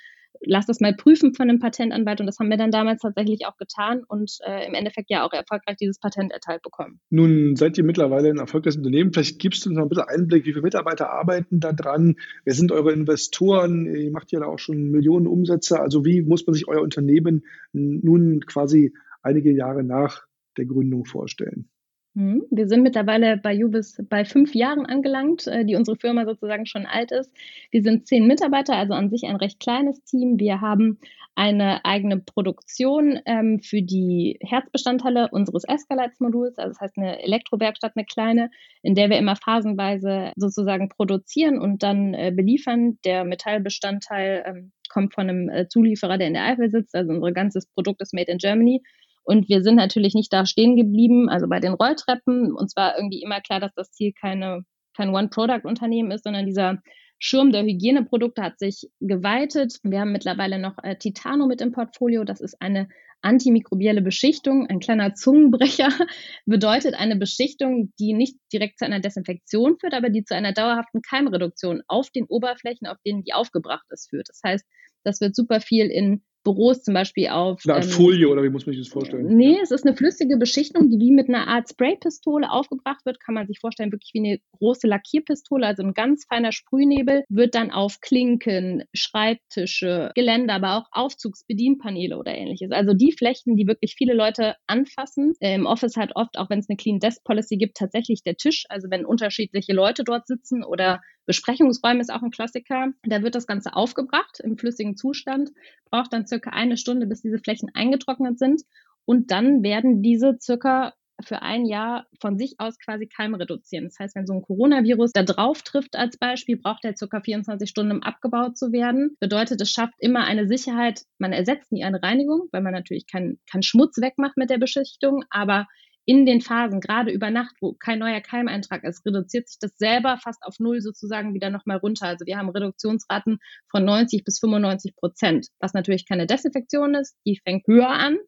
lasst 0.45 0.69
das 0.69 0.81
mal 0.81 0.95
prüfen 0.95 1.35
von 1.35 1.49
einem 1.49 1.59
Patentanwalt. 1.59 2.21
Und 2.21 2.27
das 2.27 2.39
haben 2.39 2.51
wir 2.51 2.57
dann 2.57 2.71
damals 2.71 3.01
tatsächlich 3.01 3.47
auch 3.47 3.57
getan 3.57 4.03
und 4.07 4.39
äh, 4.45 4.67
im 4.67 4.75
Endeffekt 4.75 5.11
ja 5.11 5.25
auch 5.25 5.33
erfolgreich 5.33 5.77
dieses 5.77 5.99
Patent 5.99 6.33
erteilt 6.33 6.63
bekommen. 6.63 7.01
Nun 7.11 7.57
seid 7.57 7.79
ihr 7.79 7.85
mittlerweile 7.85 8.29
ein 8.29 8.39
erfolgreiches 8.39 8.77
Unternehmen. 8.77 9.13
Vielleicht 9.13 9.39
gibst 9.39 9.65
du 9.65 9.71
uns 9.71 9.77
noch 9.77 9.85
ein 9.85 9.89
bisschen 9.89 10.09
Einblick, 10.09 10.45
wie 10.45 10.53
viele 10.53 10.63
Mitarbeiter 10.63 11.11
arbeiten 11.11 11.61
da 11.61 11.73
dran? 11.73 12.17
Wer 12.45 12.55
sind 12.55 12.73
eure 12.73 12.93
Investoren? 12.93 13.87
Ihr 13.87 14.11
macht 14.11 14.33
ja 14.33 14.41
da 14.41 14.47
auch 14.47 14.59
schon 14.59 14.91
Millionen 14.91 15.27
Umsätze. 15.27 15.81
Also 15.81 16.05
wie 16.05 16.23
muss 16.23 16.47
man 16.47 16.55
sich 16.55 16.69
euer 16.69 16.83
Unternehmen 16.83 17.45
nun 17.73 18.41
quasi 18.41 18.93
einige 19.23 19.53
Jahre 19.53 19.85
nach 19.85 20.27
der 20.57 20.67
Gründung 20.67 21.05
vorstellen? 21.05 21.69
Hm, 22.15 22.43
wir 22.51 22.69
sind 22.69 22.83
mittlerweile 22.83 23.39
bei 23.39 23.55
Jubis 23.55 23.97
bei 24.11 24.27
fünf 24.27 24.55
Jahren 24.55 24.85
angelangt, 24.85 25.47
äh, 25.47 25.65
die 25.65 25.77
unsere 25.77 25.97
Firma 25.97 26.27
sozusagen 26.27 26.67
schon 26.67 26.85
alt 26.85 27.11
ist. 27.11 27.33
Wir 27.71 27.83
sind 27.83 28.07
zehn 28.07 28.27
Mitarbeiter, 28.27 28.77
also 28.77 28.93
an 28.93 29.09
sich 29.09 29.25
ein 29.25 29.37
recht 29.37 29.61
kleines 29.61 30.05
Team. 30.05 30.39
Wir 30.39 30.61
haben 30.61 30.99
eine 31.35 31.83
eigene 31.87 32.19
Produktion 32.19 33.19
ähm, 33.25 33.61
für 33.61 33.81
die 33.81 34.39
Herzbestandteile 34.43 35.31
unseres 35.33 35.65
Escalites-Moduls, 35.65 36.59
also 36.59 36.73
das 36.73 36.81
heißt 36.81 36.99
eine 36.99 37.23
Elektrowerkstatt, 37.23 37.93
eine 37.97 38.05
kleine, 38.05 38.51
in 38.83 38.95
der 38.95 39.09
wir 39.09 39.17
immer 39.17 39.37
phasenweise 39.37 40.33
sozusagen 40.37 40.91
produzieren 40.91 41.59
und 41.59 41.83
dann 41.83 42.13
äh, 42.13 42.31
beliefern. 42.37 42.99
Der 43.07 43.25
Metallbestandteil 43.25 44.45
ähm, 44.47 44.73
kommt 44.91 45.15
von 45.15 45.31
einem 45.31 45.49
äh, 45.49 45.67
Zulieferer, 45.69 46.19
der 46.19 46.27
in 46.27 46.35
der 46.35 46.45
Eifel 46.45 46.71
sitzt, 46.71 46.95
also 46.95 47.11
unser 47.11 47.33
ganzes 47.33 47.67
Produkt 47.67 48.03
ist 48.03 48.13
made 48.13 48.31
in 48.31 48.37
Germany. 48.37 48.83
Und 49.25 49.49
wir 49.49 49.63
sind 49.63 49.77
natürlich 49.77 50.15
nicht 50.15 50.33
da 50.33 50.47
stehen 50.47 50.77
geblieben, 50.77 51.29
also 51.29 51.49
bei 51.49 51.61
den 51.61 51.75
Rolltreppen. 51.75 52.53
Uns 52.53 52.77
war 52.77 52.97
irgendwie 52.97 53.23
immer 53.23 53.41
klar, 53.41 53.61
dass 53.61 53.73
das 53.75 53.91
Ziel 53.93 54.13
keine, 54.21 54.63
kein 54.97 55.11
One-Product-Unternehmen 55.11 56.11
ist, 56.11 56.25
sondern 56.25 56.47
dieser 56.47 56.79
Schirm 57.19 57.53
der 57.53 57.63
Hygieneprodukte 57.63 58.43
hat 58.43 58.59
sich 58.59 58.91
geweitet. 58.99 59.79
Wir 59.85 60.01
haben 60.01 60.11
mittlerweile 60.11 60.59
noch 60.59 60.77
äh, 60.83 60.97
Titano 60.97 61.47
mit 61.47 61.61
im 61.61 61.71
Portfolio. 61.71 62.25
Das 62.25 62.41
ist 62.41 62.61
eine 62.61 62.89
antimikrobielle 63.21 64.03
Beschichtung. 64.03 64.67
Ein 64.67 64.81
kleiner 64.81 65.15
Zungenbrecher 65.15 65.89
bedeutet 66.47 66.95
eine 66.95 67.15
Beschichtung, 67.15 67.93
die 68.01 68.13
nicht 68.13 68.37
direkt 68.53 68.81
zu 68.81 68.87
einer 68.87 68.99
Desinfektion 68.99 69.79
führt, 69.79 69.95
aber 69.95 70.11
die 70.11 70.25
zu 70.25 70.35
einer 70.35 70.53
dauerhaften 70.53 71.01
Keimreduktion 71.01 71.83
auf 71.87 72.11
den 72.11 72.25
Oberflächen, 72.25 72.89
auf 72.89 72.99
denen 73.07 73.23
die 73.23 73.35
aufgebracht 73.35 73.87
ist, 73.91 74.11
führt. 74.11 74.29
Das 74.29 74.41
heißt, 74.45 74.67
das 75.05 75.21
wird 75.21 75.37
super 75.37 75.61
viel 75.61 75.87
in 75.87 76.25
Büros 76.45 76.83
zum 76.83 76.95
Beispiel 76.95 77.29
auf. 77.29 77.61
Eine 77.65 77.75
Art 77.75 77.85
ähm, 77.85 77.91
Folie 77.91 78.29
oder 78.29 78.43
wie 78.43 78.51
muss 78.51 78.67
man 78.67 78.75
sich 78.75 78.85
das 78.85 78.93
vorstellen? 78.93 79.27
Nee, 79.37 79.59
es 79.63 79.71
ist 79.71 79.87
eine 79.87 79.97
flüssige 79.97 80.37
Beschichtung, 80.37 80.91
die 80.91 80.99
wie 80.99 81.13
mit 81.13 81.29
einer 81.29 81.47
Art 81.47 81.69
Spraypistole 81.69 82.51
aufgebracht 82.51 83.05
wird. 83.05 83.21
Kann 83.21 83.35
man 83.35 83.47
sich 83.47 83.59
vorstellen, 83.61 83.93
wirklich 83.93 84.11
wie 84.15 84.21
eine 84.21 84.39
große 84.59 84.87
Lackierpistole, 84.87 85.67
also 85.67 85.83
ein 85.83 85.95
ganz 85.95 86.25
feiner 86.29 86.53
Sprühnebel, 86.53 87.25
wird 87.29 87.55
dann 87.55 87.71
auf 87.71 88.01
Klinken, 88.01 88.85
Schreibtische, 88.93 90.11
Geländer, 90.15 90.55
aber 90.55 90.79
auch 90.79 90.87
Aufzugsbedienpaneele 90.93 92.17
oder 92.19 92.35
ähnliches. 92.35 92.71
Also 92.73 92.95
die 92.95 93.13
Flächen, 93.13 93.57
die 93.57 93.67
wirklich 93.67 93.95
viele 93.97 94.15
Leute 94.15 94.57
anfassen. 94.67 95.35
Im 95.41 95.67
Office 95.67 95.97
halt 95.97 96.13
oft, 96.15 96.39
auch 96.39 96.51
wenn 96.51 96.59
es 96.59 96.69
eine 96.69 96.77
Clean 96.77 96.99
Desk 96.99 97.23
Policy 97.25 97.57
gibt, 97.57 97.77
tatsächlich 97.77 98.23
der 98.23 98.37
Tisch. 98.37 98.65
Also 98.69 98.89
wenn 98.91 99.05
unterschiedliche 99.05 99.73
Leute 99.73 100.05
dort 100.05 100.27
sitzen 100.27 100.65
oder 100.65 101.01
Besprechungsräume 101.27 102.01
ist 102.01 102.13
auch 102.13 102.23
ein 102.23 102.31
Klassiker. 102.31 102.89
Da 103.05 103.23
wird 103.23 103.35
das 103.35 103.47
Ganze 103.47 103.75
aufgebracht 103.75 104.41
im 104.41 104.59
flüssigen 104.59 104.97
Zustand, 104.97 105.51
braucht 105.91 106.13
dann 106.13 106.27
circa 106.27 106.51
eine 106.51 106.77
Stunde, 106.77 107.07
bis 107.07 107.23
diese 107.23 107.39
Flächen 107.39 107.71
eingetrocknet 107.75 108.39
sind. 108.39 108.63
Und 109.05 109.31
dann 109.31 109.63
werden 109.63 110.03
diese 110.03 110.37
circa 110.41 110.95
für 111.21 111.43
ein 111.43 111.67
Jahr 111.67 112.07
von 112.21 112.37
sich 112.37 112.57
aus 112.59 112.79
quasi 112.79 113.07
Keim 113.07 113.35
reduzieren. 113.35 113.85
Das 113.85 113.99
heißt, 113.99 114.17
wenn 114.17 114.27
so 114.27 114.35
ein 114.35 114.43
Coronavirus 114.43 115.13
da 115.13 115.23
drauf 115.23 115.63
trifft 115.63 115.97
als 115.97 116.17
Beispiel, 116.17 116.57
braucht 116.57 116.85
er 116.85 116.97
circa 116.97 117.21
24 117.21 117.69
Stunden, 117.69 117.93
um 117.93 118.03
abgebaut 118.03 118.57
zu 118.57 118.73
werden. 118.73 119.17
Bedeutet, 119.21 119.61
es 119.61 119.71
schafft 119.71 119.95
immer 119.99 120.25
eine 120.25 120.49
Sicherheit. 120.49 121.03
Man 121.19 121.33
ersetzt 121.33 121.73
nie 121.73 121.85
eine 121.85 122.03
Reinigung, 122.03 122.49
weil 122.51 122.63
man 122.63 122.73
natürlich 122.73 123.07
keinen 123.07 123.39
kein 123.51 123.63
Schmutz 123.63 123.99
wegmacht 123.99 124.37
mit 124.37 124.51
der 124.51 124.59
Beschichtung, 124.59 125.25
aber 125.31 125.67
in 126.05 126.27
den 126.27 126.41
Phasen, 126.41 126.81
gerade 126.81 127.13
über 127.13 127.31
Nacht, 127.31 127.55
wo 127.61 127.75
kein 127.75 128.01
neuer 128.01 128.21
Keimeintrag 128.21 128.83
ist, 128.85 129.07
reduziert 129.07 129.49
sich 129.49 129.59
das 129.61 129.73
selber 129.77 130.19
fast 130.19 130.43
auf 130.43 130.59
null 130.59 130.81
sozusagen 130.81 131.35
wieder 131.35 131.51
nochmal 131.51 131.77
runter. 131.77 132.07
Also 132.07 132.27
wir 132.27 132.39
haben 132.39 132.49
Reduktionsraten 132.51 133.39
von 133.71 133.85
90 133.85 134.25
bis 134.25 134.41
95 134.41 134.97
Prozent, 134.97 135.47
was 135.61 135.75
natürlich 135.75 136.07
keine 136.07 136.27
Desinfektion 136.27 136.95
ist, 136.95 137.17
die 137.27 137.41
fängt 137.45 137.67
höher 137.67 137.89
an, 137.89 138.19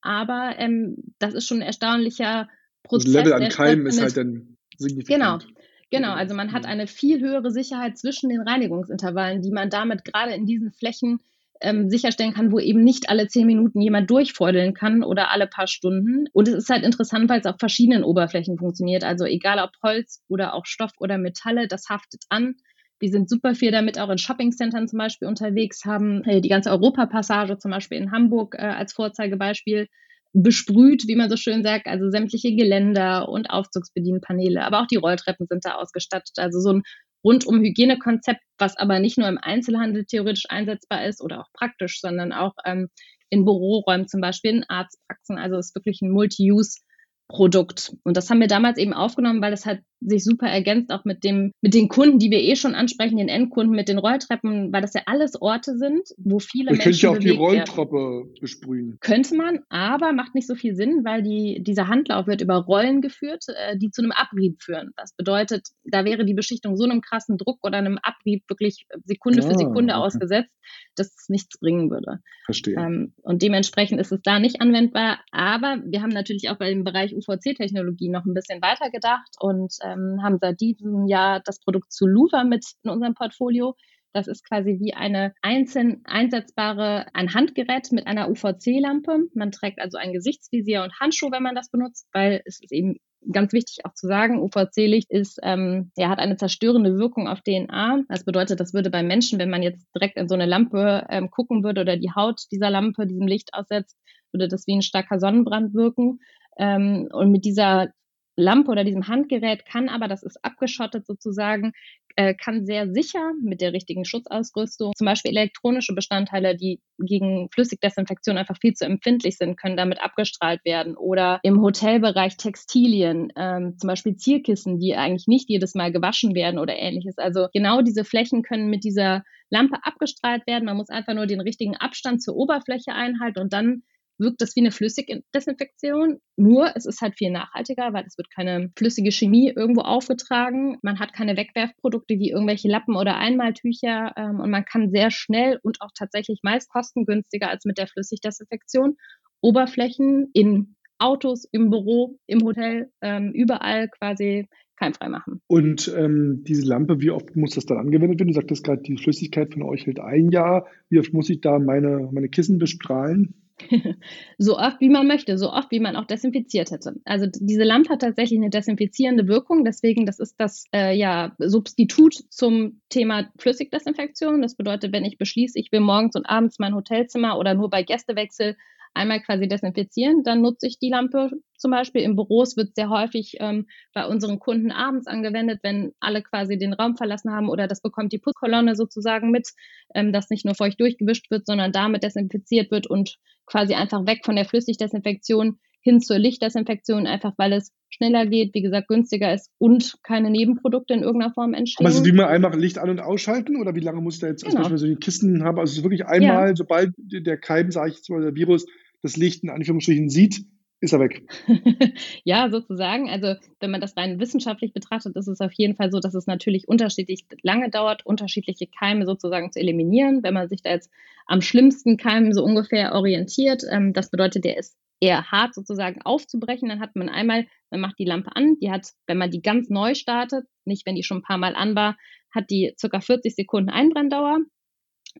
aber 0.00 0.54
ähm, 0.58 0.96
das 1.18 1.34
ist 1.34 1.46
schon 1.46 1.58
ein 1.58 1.66
erstaunlicher 1.66 2.48
Prozess. 2.84 3.12
Das 3.12 3.24
Level 3.24 3.32
an 3.32 3.48
Keim 3.48 3.86
ist 3.86 4.00
halt 4.00 4.16
dann 4.16 4.56
signifikant. 4.76 5.44
Genau. 5.44 5.60
Genau, 5.90 6.12
also 6.12 6.34
man 6.34 6.50
hat 6.50 6.66
eine 6.66 6.88
viel 6.88 7.20
höhere 7.20 7.52
Sicherheit 7.52 7.98
zwischen 7.98 8.28
den 8.28 8.40
Reinigungsintervallen, 8.40 9.42
die 9.42 9.52
man 9.52 9.70
damit 9.70 10.04
gerade 10.04 10.32
in 10.32 10.44
diesen 10.44 10.72
Flächen 10.72 11.20
ähm, 11.60 11.88
sicherstellen 11.88 12.34
kann, 12.34 12.52
wo 12.52 12.58
eben 12.58 12.82
nicht 12.82 13.08
alle 13.08 13.28
zehn 13.28 13.46
Minuten 13.46 13.80
jemand 13.80 14.10
durchfeudeln 14.10 14.74
kann 14.74 15.02
oder 15.02 15.30
alle 15.30 15.46
paar 15.46 15.66
Stunden. 15.66 16.26
Und 16.32 16.48
es 16.48 16.54
ist 16.54 16.70
halt 16.70 16.84
interessant, 16.84 17.28
weil 17.28 17.40
es 17.40 17.46
auf 17.46 17.56
verschiedenen 17.58 18.04
Oberflächen 18.04 18.58
funktioniert. 18.58 19.04
Also 19.04 19.24
egal 19.24 19.58
ob 19.58 19.70
Holz 19.82 20.22
oder 20.28 20.54
auch 20.54 20.66
Stoff 20.66 20.92
oder 20.98 21.18
Metalle, 21.18 21.68
das 21.68 21.88
haftet 21.88 22.24
an. 22.28 22.56
Wir 23.00 23.10
sind 23.10 23.28
super 23.28 23.54
viel 23.54 23.70
damit 23.70 23.98
auch 23.98 24.08
in 24.08 24.18
Shoppingcentern 24.18 24.88
zum 24.88 24.98
Beispiel 24.98 25.28
unterwegs, 25.28 25.84
haben 25.84 26.22
äh, 26.24 26.40
die 26.40 26.48
ganze 26.48 26.70
Europapassage 26.70 27.58
zum 27.58 27.70
Beispiel 27.70 27.98
in 27.98 28.12
Hamburg 28.12 28.54
äh, 28.54 28.62
als 28.62 28.92
Vorzeigebeispiel 28.92 29.88
besprüht, 30.34 31.06
wie 31.06 31.14
man 31.14 31.30
so 31.30 31.36
schön 31.36 31.62
sagt, 31.62 31.86
also 31.86 32.10
sämtliche 32.10 32.54
Geländer 32.56 33.28
und 33.28 33.50
Aufzugsbedienpaneele, 33.50 34.64
aber 34.64 34.80
auch 34.80 34.86
die 34.88 34.96
Rolltreppen 34.96 35.46
sind 35.48 35.64
da 35.64 35.76
ausgestattet. 35.76 36.38
Also 36.38 36.58
so 36.60 36.72
ein 36.72 36.82
rundum 37.24 37.60
Hygienekonzept, 37.60 38.40
was 38.58 38.76
aber 38.76 39.00
nicht 39.00 39.18
nur 39.18 39.28
im 39.28 39.38
Einzelhandel 39.38 40.04
theoretisch 40.04 40.44
einsetzbar 40.48 41.06
ist 41.06 41.22
oder 41.22 41.40
auch 41.40 41.52
praktisch, 41.52 42.00
sondern 42.00 42.32
auch 42.32 42.54
ähm, 42.64 42.88
in 43.30 43.44
Büroräumen, 43.44 44.06
zum 44.06 44.20
Beispiel 44.20 44.52
in 44.52 44.64
Arztpraxen. 44.68 45.38
Also 45.38 45.56
es 45.56 45.68
ist 45.68 45.74
wirklich 45.74 46.02
ein 46.02 46.10
Multi-Use 46.10 46.80
Produkt. 47.28 47.96
Und 48.04 48.16
das 48.16 48.28
haben 48.28 48.40
wir 48.40 48.48
damals 48.48 48.78
eben 48.78 48.92
aufgenommen, 48.92 49.40
weil 49.40 49.52
es 49.52 49.64
halt 49.64 49.82
sich 50.00 50.24
super 50.24 50.46
ergänzt, 50.46 50.90
auch 50.90 51.04
mit 51.04 51.24
dem, 51.24 51.52
mit 51.60 51.74
den 51.74 51.88
Kunden, 51.88 52.18
die 52.18 52.30
wir 52.30 52.40
eh 52.40 52.56
schon 52.56 52.74
ansprechen, 52.74 53.16
den 53.16 53.28
Endkunden 53.28 53.74
mit 53.74 53.88
den 53.88 53.98
Rolltreppen, 53.98 54.72
weil 54.72 54.82
das 54.82 54.94
ja 54.94 55.02
alles 55.06 55.40
Orte 55.40 55.76
sind, 55.76 56.02
wo 56.16 56.38
viele 56.38 56.70
Ihr 56.70 56.76
Menschen. 56.76 56.84
könnt 56.84 57.02
ja 57.02 57.10
auch 57.10 57.18
die 57.18 57.30
Rolltreppe 57.30 57.92
werden. 57.92 58.34
besprühen. 58.40 58.98
Könnte 59.00 59.34
man, 59.36 59.60
aber 59.68 60.12
macht 60.12 60.34
nicht 60.34 60.46
so 60.46 60.54
viel 60.54 60.74
Sinn, 60.74 61.04
weil 61.04 61.22
die, 61.22 61.62
dieser 61.62 61.88
Handlauf 61.88 62.26
wird 62.26 62.40
über 62.40 62.56
Rollen 62.56 63.00
geführt, 63.00 63.44
äh, 63.48 63.76
die 63.78 63.90
zu 63.90 64.02
einem 64.02 64.12
Abrieb 64.12 64.62
führen. 64.62 64.92
Das 64.96 65.14
bedeutet, 65.14 65.68
da 65.84 66.04
wäre 66.04 66.24
die 66.24 66.34
Beschichtung 66.34 66.76
so 66.76 66.84
einem 66.84 67.00
krassen 67.00 67.38
Druck 67.38 67.58
oder 67.62 67.78
einem 67.78 67.98
Abrieb 68.02 68.44
wirklich 68.48 68.86
Sekunde 69.04 69.42
ah, 69.44 69.48
für 69.48 69.58
Sekunde 69.58 69.94
okay. 69.94 70.02
ausgesetzt, 70.02 70.50
dass 70.96 71.08
es 71.08 71.28
nichts 71.28 71.58
bringen 71.58 71.90
würde. 71.90 72.20
Verstehe. 72.44 72.76
Ähm, 72.76 73.14
und 73.22 73.42
dementsprechend 73.42 74.00
ist 74.00 74.12
es 74.12 74.20
da 74.22 74.38
nicht 74.38 74.60
anwendbar. 74.60 75.20
Aber 75.30 75.78
wir 75.84 76.02
haben 76.02 76.10
natürlich 76.10 76.50
auch 76.50 76.58
bei 76.58 76.70
dem 76.70 76.84
Bereich 76.84 77.14
UVC-Technologie 77.14 78.08
noch 78.08 78.24
ein 78.24 78.34
bisschen 78.34 78.60
weiter 78.62 78.90
gedacht 78.90 79.30
und 79.40 79.74
ähm, 79.84 80.20
haben 80.22 80.38
seit 80.40 80.60
diesem 80.60 81.06
Jahr 81.06 81.40
das 81.44 81.60
Produkt 81.60 81.92
Zuluva 81.92 82.44
mit 82.44 82.64
in 82.82 82.90
unserem 82.90 83.14
Portfolio. 83.14 83.74
Das 84.14 84.28
ist 84.28 84.48
quasi 84.48 84.78
wie 84.80 84.94
eine 84.94 85.34
einzeln 85.42 86.02
einsetzbare, 86.04 87.06
ein 87.14 87.34
Handgerät 87.34 87.90
mit 87.90 88.06
einer 88.06 88.30
UVC-Lampe. 88.30 89.28
Man 89.34 89.50
trägt 89.50 89.80
also 89.80 89.98
ein 89.98 90.12
Gesichtsvisier 90.12 90.84
und 90.84 90.98
Handschuh, 91.00 91.32
wenn 91.32 91.42
man 91.42 91.56
das 91.56 91.68
benutzt, 91.68 92.06
weil 92.12 92.40
es 92.44 92.60
ist 92.60 92.72
eben 92.72 92.96
ganz 93.32 93.52
wichtig 93.52 93.84
auch 93.84 93.94
zu 93.94 94.06
sagen, 94.06 94.40
UVC-Licht 94.40 95.10
ist, 95.10 95.40
ähm, 95.42 95.90
ja, 95.96 96.10
hat 96.10 96.20
eine 96.20 96.36
zerstörende 96.36 96.96
Wirkung 96.96 97.26
auf 97.26 97.40
DNA. 97.40 98.02
Das 98.08 98.24
bedeutet, 98.24 98.60
das 98.60 98.72
würde 98.72 98.90
beim 98.90 99.08
Menschen, 99.08 99.38
wenn 99.38 99.50
man 99.50 99.62
jetzt 99.62 99.86
direkt 99.94 100.16
in 100.16 100.28
so 100.28 100.34
eine 100.34 100.46
Lampe 100.46 101.06
ähm, 101.08 101.30
gucken 101.30 101.64
würde 101.64 101.80
oder 101.80 101.96
die 101.96 102.12
Haut 102.14 102.40
dieser 102.52 102.70
Lampe 102.70 103.06
diesem 103.06 103.26
Licht 103.26 103.50
aussetzt, 103.52 103.96
würde 104.32 104.48
das 104.48 104.66
wie 104.66 104.76
ein 104.76 104.82
starker 104.82 105.18
Sonnenbrand 105.18 105.74
wirken. 105.74 106.20
Ähm, 106.56 107.08
und 107.12 107.32
mit 107.32 107.44
dieser 107.44 107.88
Lampe 108.36 108.70
oder 108.70 108.84
diesem 108.84 109.08
Handgerät 109.08 109.64
kann 109.64 109.88
aber, 109.88 110.08
das 110.08 110.22
ist 110.22 110.44
abgeschottet 110.44 111.06
sozusagen, 111.06 111.72
äh, 112.16 112.34
kann 112.34 112.64
sehr 112.64 112.92
sicher 112.92 113.32
mit 113.42 113.60
der 113.60 113.72
richtigen 113.72 114.04
Schutzausrüstung, 114.04 114.92
zum 114.96 115.04
Beispiel 115.04 115.32
elektronische 115.32 115.94
Bestandteile, 115.94 116.56
die 116.56 116.80
gegen 116.98 117.48
Flüssigdesinfektion 117.52 118.38
einfach 118.38 118.56
viel 118.60 118.74
zu 118.74 118.84
empfindlich 118.84 119.36
sind, 119.36 119.56
können 119.60 119.76
damit 119.76 120.00
abgestrahlt 120.00 120.64
werden. 120.64 120.96
Oder 120.96 121.40
im 121.42 121.60
Hotelbereich 121.60 122.36
Textilien, 122.36 123.32
ähm, 123.36 123.76
zum 123.78 123.88
Beispiel 123.88 124.16
Zierkissen, 124.16 124.78
die 124.78 124.94
eigentlich 124.94 125.26
nicht 125.26 125.48
jedes 125.48 125.74
Mal 125.74 125.92
gewaschen 125.92 126.34
werden 126.34 126.58
oder 126.58 126.76
ähnliches. 126.76 127.18
Also 127.18 127.48
genau 127.52 127.82
diese 127.82 128.04
Flächen 128.04 128.42
können 128.42 128.70
mit 128.70 128.84
dieser 128.84 129.24
Lampe 129.50 129.78
abgestrahlt 129.82 130.46
werden. 130.46 130.64
Man 130.64 130.76
muss 130.76 130.90
einfach 130.90 131.14
nur 131.14 131.26
den 131.26 131.40
richtigen 131.40 131.76
Abstand 131.76 132.22
zur 132.22 132.36
Oberfläche 132.36 132.92
einhalten 132.92 133.40
und 133.40 133.52
dann 133.52 133.82
wirkt 134.18 134.40
das 134.40 134.54
wie 134.56 134.60
eine 134.60 134.70
Flüssigdesinfektion. 134.70 136.18
Nur 136.36 136.76
es 136.76 136.86
ist 136.86 137.00
halt 137.00 137.16
viel 137.16 137.30
nachhaltiger, 137.30 137.92
weil 137.92 138.04
es 138.06 138.16
wird 138.16 138.30
keine 138.30 138.70
flüssige 138.76 139.10
Chemie 139.10 139.52
irgendwo 139.54 139.82
aufgetragen. 139.82 140.78
Man 140.82 140.98
hat 140.98 141.12
keine 141.12 141.36
Wegwerfprodukte 141.36 142.18
wie 142.18 142.30
irgendwelche 142.30 142.68
Lappen 142.68 142.96
oder 142.96 143.16
Einmaltücher 143.16 144.12
ähm, 144.16 144.40
und 144.40 144.50
man 144.50 144.64
kann 144.64 144.90
sehr 144.90 145.10
schnell 145.10 145.58
und 145.62 145.80
auch 145.80 145.90
tatsächlich 145.96 146.40
meist 146.42 146.70
kostengünstiger 146.70 147.48
als 147.48 147.64
mit 147.64 147.78
der 147.78 147.86
Flüssigdesinfektion 147.86 148.96
Oberflächen 149.40 150.30
in 150.32 150.74
Autos, 150.98 151.44
im 151.50 151.70
Büro, 151.70 152.18
im 152.26 152.42
Hotel, 152.42 152.90
ähm, 153.02 153.32
überall 153.32 153.88
quasi 153.88 154.48
keimfrei 154.76 155.08
machen. 155.08 155.40
Und 155.46 155.92
ähm, 155.96 156.44
diese 156.46 156.66
Lampe, 156.66 157.00
wie 157.00 157.10
oft 157.10 157.36
muss 157.36 157.54
das 157.54 157.66
dann 157.66 157.78
angewendet 157.78 158.18
werden? 158.18 158.28
Du 158.28 158.34
sagtest 158.34 158.64
gerade, 158.64 158.82
die 158.82 158.96
Flüssigkeit 158.96 159.52
von 159.52 159.62
euch 159.62 159.86
hält 159.86 160.00
ein 160.00 160.30
Jahr. 160.30 160.66
Wie 160.88 160.98
oft 160.98 161.12
muss 161.12 161.30
ich 161.30 161.40
da 161.40 161.58
meine, 161.58 162.08
meine 162.12 162.28
Kissen 162.28 162.58
bestrahlen? 162.58 163.43
so 164.38 164.58
oft 164.58 164.80
wie 164.80 164.88
man 164.88 165.06
möchte, 165.06 165.38
so 165.38 165.52
oft 165.52 165.70
wie 165.70 165.80
man 165.80 165.96
auch 165.96 166.06
desinfiziert 166.06 166.70
hätte. 166.70 166.94
Also 167.04 167.26
diese 167.26 167.62
Lampe 167.62 167.90
hat 167.90 168.00
tatsächlich 168.00 168.38
eine 168.38 168.50
desinfizierende 168.50 169.28
Wirkung, 169.28 169.64
deswegen 169.64 170.06
das 170.06 170.18
ist 170.18 170.34
das 170.38 170.64
äh, 170.74 170.96
ja 170.96 171.34
Substitut 171.38 172.14
zum 172.30 172.80
Thema 172.88 173.30
Flüssigdesinfektion. 173.38 174.42
Das 174.42 174.56
bedeutet, 174.56 174.92
wenn 174.92 175.04
ich 175.04 175.18
beschließe, 175.18 175.58
ich 175.58 175.70
will 175.72 175.80
morgens 175.80 176.16
und 176.16 176.26
abends 176.26 176.58
mein 176.58 176.74
Hotelzimmer 176.74 177.38
oder 177.38 177.54
nur 177.54 177.70
bei 177.70 177.82
Gästewechsel 177.82 178.56
einmal 178.94 179.20
quasi 179.20 179.48
desinfizieren. 179.48 180.22
Dann 180.22 180.40
nutze 180.40 180.66
ich 180.66 180.78
die 180.78 180.88
Lampe 180.88 181.30
zum 181.58 181.70
Beispiel. 181.70 182.02
Im 182.02 182.16
Büros 182.16 182.56
wird 182.56 182.74
sehr 182.74 182.88
häufig 182.88 183.34
ähm, 183.40 183.66
bei 183.92 184.06
unseren 184.06 184.38
Kunden 184.38 184.70
abends 184.70 185.06
angewendet, 185.06 185.60
wenn 185.62 185.92
alle 186.00 186.22
quasi 186.22 186.56
den 186.56 186.72
Raum 186.72 186.96
verlassen 186.96 187.32
haben 187.32 187.48
oder 187.48 187.66
das 187.66 187.82
bekommt 187.82 188.12
die 188.12 188.18
Putzkolonne 188.18 188.76
sozusagen 188.76 189.30
mit, 189.30 189.48
ähm, 189.94 190.12
dass 190.12 190.30
nicht 190.30 190.44
nur 190.44 190.54
feucht 190.54 190.80
durchgewischt 190.80 191.30
wird, 191.30 191.46
sondern 191.46 191.72
damit 191.72 192.04
desinfiziert 192.04 192.70
wird 192.70 192.86
und 192.86 193.18
quasi 193.46 193.74
einfach 193.74 194.06
weg 194.06 194.20
von 194.24 194.36
der 194.36 194.44
Flüssigdesinfektion 194.44 195.58
hin 195.84 196.00
zur 196.00 196.18
Lichtdesinfektion, 196.18 197.06
einfach 197.06 197.34
weil 197.36 197.52
es 197.52 197.70
schneller 197.90 198.26
geht, 198.26 198.54
wie 198.54 198.62
gesagt, 198.62 198.88
günstiger 198.88 199.32
ist 199.32 199.50
und 199.58 199.94
keine 200.02 200.30
Nebenprodukte 200.30 200.94
in 200.94 201.02
irgendeiner 201.02 201.32
Form 201.32 201.52
entstehen. 201.52 201.86
Also 201.86 202.04
wie 202.04 202.12
man 202.12 202.26
einfach 202.26 202.54
Licht 202.54 202.78
an- 202.78 202.90
und 202.90 203.00
ausschalten 203.00 203.60
oder 203.60 203.74
wie 203.74 203.80
lange 203.80 204.00
muss 204.00 204.18
da 204.18 204.28
jetzt, 204.28 204.44
genau. 204.44 204.56
als 204.56 204.62
Beispiel 204.64 204.78
so 204.78 204.86
die 204.86 204.96
Kisten 204.96 205.44
haben, 205.44 205.58
also 205.58 205.72
es 205.72 205.78
ist 205.78 205.84
wirklich 205.84 206.06
einmal, 206.06 206.48
ja. 206.48 206.56
sobald 206.56 206.94
der 206.96 207.36
Keim, 207.36 207.70
sage 207.70 207.90
ich 207.90 207.96
jetzt 207.96 208.10
mal, 208.10 208.22
der 208.22 208.34
Virus 208.34 208.66
das 209.02 209.16
Licht 209.16 209.44
in 209.44 209.50
Anführungsstrichen 209.50 210.08
sieht, 210.08 210.46
ist 210.84 210.92
er 210.92 211.00
weg. 211.00 211.26
ja, 212.24 212.50
sozusagen. 212.50 213.10
Also 213.10 213.34
wenn 213.60 213.70
man 213.70 213.80
das 213.80 213.96
rein 213.96 214.20
wissenschaftlich 214.20 214.72
betrachtet, 214.72 215.16
ist 215.16 215.28
es 215.28 215.40
auf 215.40 215.52
jeden 215.52 215.74
Fall 215.76 215.90
so, 215.90 216.00
dass 216.00 216.14
es 216.14 216.26
natürlich 216.26 216.68
unterschiedlich 216.68 217.24
lange 217.42 217.70
dauert, 217.70 218.06
unterschiedliche 218.06 218.66
Keime 218.66 219.06
sozusagen 219.06 219.50
zu 219.50 219.60
eliminieren. 219.60 220.22
Wenn 220.22 220.34
man 220.34 220.48
sich 220.48 220.62
da 220.62 220.70
jetzt 220.70 220.90
am 221.26 221.40
schlimmsten 221.40 221.96
Keim 221.96 222.32
so 222.32 222.44
ungefähr 222.44 222.94
orientiert, 222.94 223.62
ähm, 223.70 223.92
das 223.92 224.10
bedeutet, 224.10 224.44
der 224.44 224.58
ist 224.58 224.76
eher 225.00 225.30
hart 225.30 225.54
sozusagen 225.54 226.02
aufzubrechen. 226.02 226.68
Dann 226.68 226.80
hat 226.80 226.96
man 226.96 227.08
einmal, 227.08 227.46
man 227.70 227.80
macht 227.80 227.98
die 227.98 228.04
Lampe 228.04 228.34
an, 228.34 228.56
die 228.60 228.70
hat, 228.70 228.88
wenn 229.06 229.18
man 229.18 229.30
die 229.30 229.42
ganz 229.42 229.68
neu 229.70 229.94
startet, 229.94 230.46
nicht 230.64 230.86
wenn 230.86 230.94
die 230.94 231.02
schon 231.02 231.18
ein 231.18 231.22
paar 231.22 231.38
Mal 231.38 231.54
an 231.54 231.74
war, 231.74 231.96
hat 232.30 232.50
die 232.50 232.74
circa 232.78 233.00
40 233.00 233.34
Sekunden 233.34 233.70
Einbrenndauer. 233.70 234.40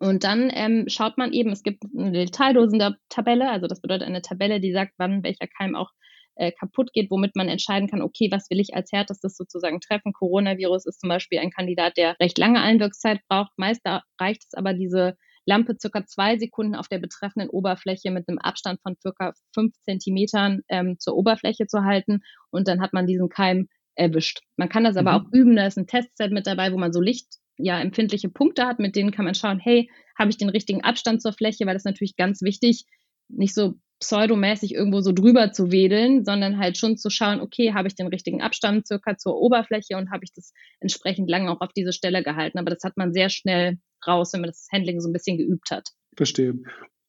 Und 0.00 0.24
dann 0.24 0.50
ähm, 0.52 0.86
schaut 0.88 1.18
man 1.18 1.32
eben, 1.32 1.50
es 1.50 1.62
gibt 1.62 1.84
eine 1.96 2.12
Detaildosen-Tabelle, 2.12 3.48
also 3.48 3.66
das 3.66 3.80
bedeutet 3.80 4.08
eine 4.08 4.22
Tabelle, 4.22 4.60
die 4.60 4.72
sagt, 4.72 4.94
wann 4.98 5.22
welcher 5.22 5.46
Keim 5.46 5.76
auch 5.76 5.90
äh, 6.36 6.52
kaputt 6.52 6.92
geht, 6.92 7.10
womit 7.10 7.36
man 7.36 7.48
entscheiden 7.48 7.88
kann, 7.88 8.02
okay, 8.02 8.28
was 8.30 8.50
will 8.50 8.60
ich 8.60 8.74
als 8.74 8.90
härtestes 8.92 9.36
sozusagen 9.36 9.80
treffen. 9.80 10.12
Coronavirus 10.12 10.86
ist 10.86 11.00
zum 11.00 11.08
Beispiel 11.08 11.38
ein 11.38 11.50
Kandidat, 11.50 11.96
der 11.96 12.16
recht 12.20 12.38
lange 12.38 12.60
Einwirkzeit 12.60 13.20
braucht. 13.28 13.52
Meist 13.56 13.82
reicht 14.20 14.44
es 14.44 14.54
aber, 14.54 14.74
diese 14.74 15.16
Lampe 15.46 15.76
circa 15.78 16.06
zwei 16.06 16.38
Sekunden 16.38 16.74
auf 16.74 16.88
der 16.88 16.98
betreffenden 16.98 17.50
Oberfläche 17.50 18.10
mit 18.10 18.28
einem 18.28 18.38
Abstand 18.38 18.80
von 18.82 18.96
circa 19.00 19.34
fünf 19.52 19.74
Zentimetern 19.82 20.62
ähm, 20.68 20.96
zur 20.98 21.16
Oberfläche 21.16 21.66
zu 21.66 21.84
halten 21.84 22.20
und 22.50 22.66
dann 22.66 22.80
hat 22.80 22.92
man 22.92 23.06
diesen 23.06 23.28
Keim 23.28 23.68
erwischt. 23.94 24.40
Man 24.56 24.68
kann 24.68 24.84
das 24.84 24.96
aber 24.96 25.12
mhm. 25.12 25.26
auch 25.26 25.32
üben, 25.32 25.56
da 25.56 25.66
ist 25.66 25.78
ein 25.78 25.86
Testset 25.86 26.32
mit 26.32 26.46
dabei, 26.46 26.72
wo 26.72 26.78
man 26.78 26.92
so 26.92 27.00
Licht 27.00 27.38
ja, 27.56 27.80
empfindliche 27.80 28.28
Punkte 28.28 28.66
hat, 28.66 28.78
mit 28.78 28.96
denen 28.96 29.10
kann 29.10 29.24
man 29.24 29.34
schauen, 29.34 29.58
hey, 29.58 29.90
habe 30.18 30.30
ich 30.30 30.36
den 30.36 30.48
richtigen 30.48 30.82
Abstand 30.82 31.22
zur 31.22 31.32
Fläche, 31.32 31.66
weil 31.66 31.74
das 31.74 31.82
ist 31.82 31.86
natürlich 31.86 32.16
ganz 32.16 32.42
wichtig, 32.42 32.84
nicht 33.28 33.54
so 33.54 33.74
pseudomäßig 34.00 34.74
irgendwo 34.74 35.00
so 35.00 35.12
drüber 35.12 35.52
zu 35.52 35.70
wedeln, 35.70 36.24
sondern 36.24 36.58
halt 36.58 36.76
schon 36.76 36.96
zu 36.96 37.10
schauen, 37.10 37.40
okay, 37.40 37.72
habe 37.72 37.88
ich 37.88 37.94
den 37.94 38.08
richtigen 38.08 38.42
Abstand 38.42 38.86
circa 38.86 39.16
zur 39.16 39.36
Oberfläche 39.36 39.96
und 39.96 40.10
habe 40.10 40.24
ich 40.24 40.32
das 40.34 40.52
entsprechend 40.80 41.30
lange 41.30 41.50
auch 41.50 41.60
auf 41.60 41.72
diese 41.74 41.92
Stelle 41.92 42.22
gehalten. 42.22 42.58
Aber 42.58 42.70
das 42.70 42.82
hat 42.84 42.96
man 42.96 43.12
sehr 43.12 43.30
schnell 43.30 43.78
raus, 44.06 44.32
wenn 44.32 44.40
man 44.40 44.50
das 44.50 44.66
Handling 44.72 45.00
so 45.00 45.08
ein 45.08 45.12
bisschen 45.12 45.38
geübt 45.38 45.70
hat. 45.70 45.88
Verstehe. 46.16 46.54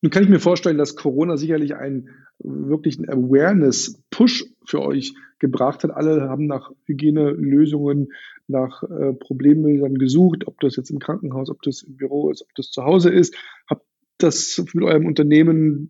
Nun 0.06 0.12
kann 0.12 0.22
ich 0.22 0.30
mir 0.30 0.40
vorstellen, 0.40 0.78
dass 0.78 0.96
Corona 0.96 1.36
sicherlich 1.36 1.74
einen 1.74 2.10
wirklichen 2.38 3.10
Awareness-Push 3.10 4.46
für 4.64 4.84
euch 4.84 5.16
gebracht 5.40 5.84
hat. 5.84 5.90
Alle 5.90 6.30
haben 6.30 6.46
nach 6.46 6.70
Hygienelösungen, 6.86 8.10
nach 8.46 8.84
äh, 8.84 9.14
Problembildern 9.14 9.96
gesucht, 9.96 10.46
ob 10.46 10.60
das 10.60 10.76
jetzt 10.76 10.92
im 10.92 11.00
Krankenhaus, 11.00 11.50
ob 11.50 11.64
das 11.64 11.82
im 11.82 11.98
Büro 11.98 12.30
ist, 12.30 12.44
ob 12.44 12.54
das 12.54 12.70
zu 12.70 12.84
Hause 12.84 13.10
ist. 13.10 13.36
Habt 13.68 13.84
das 14.20 14.64
mit 14.76 14.84
eurem 14.84 15.08
Unternehmen 15.08 15.90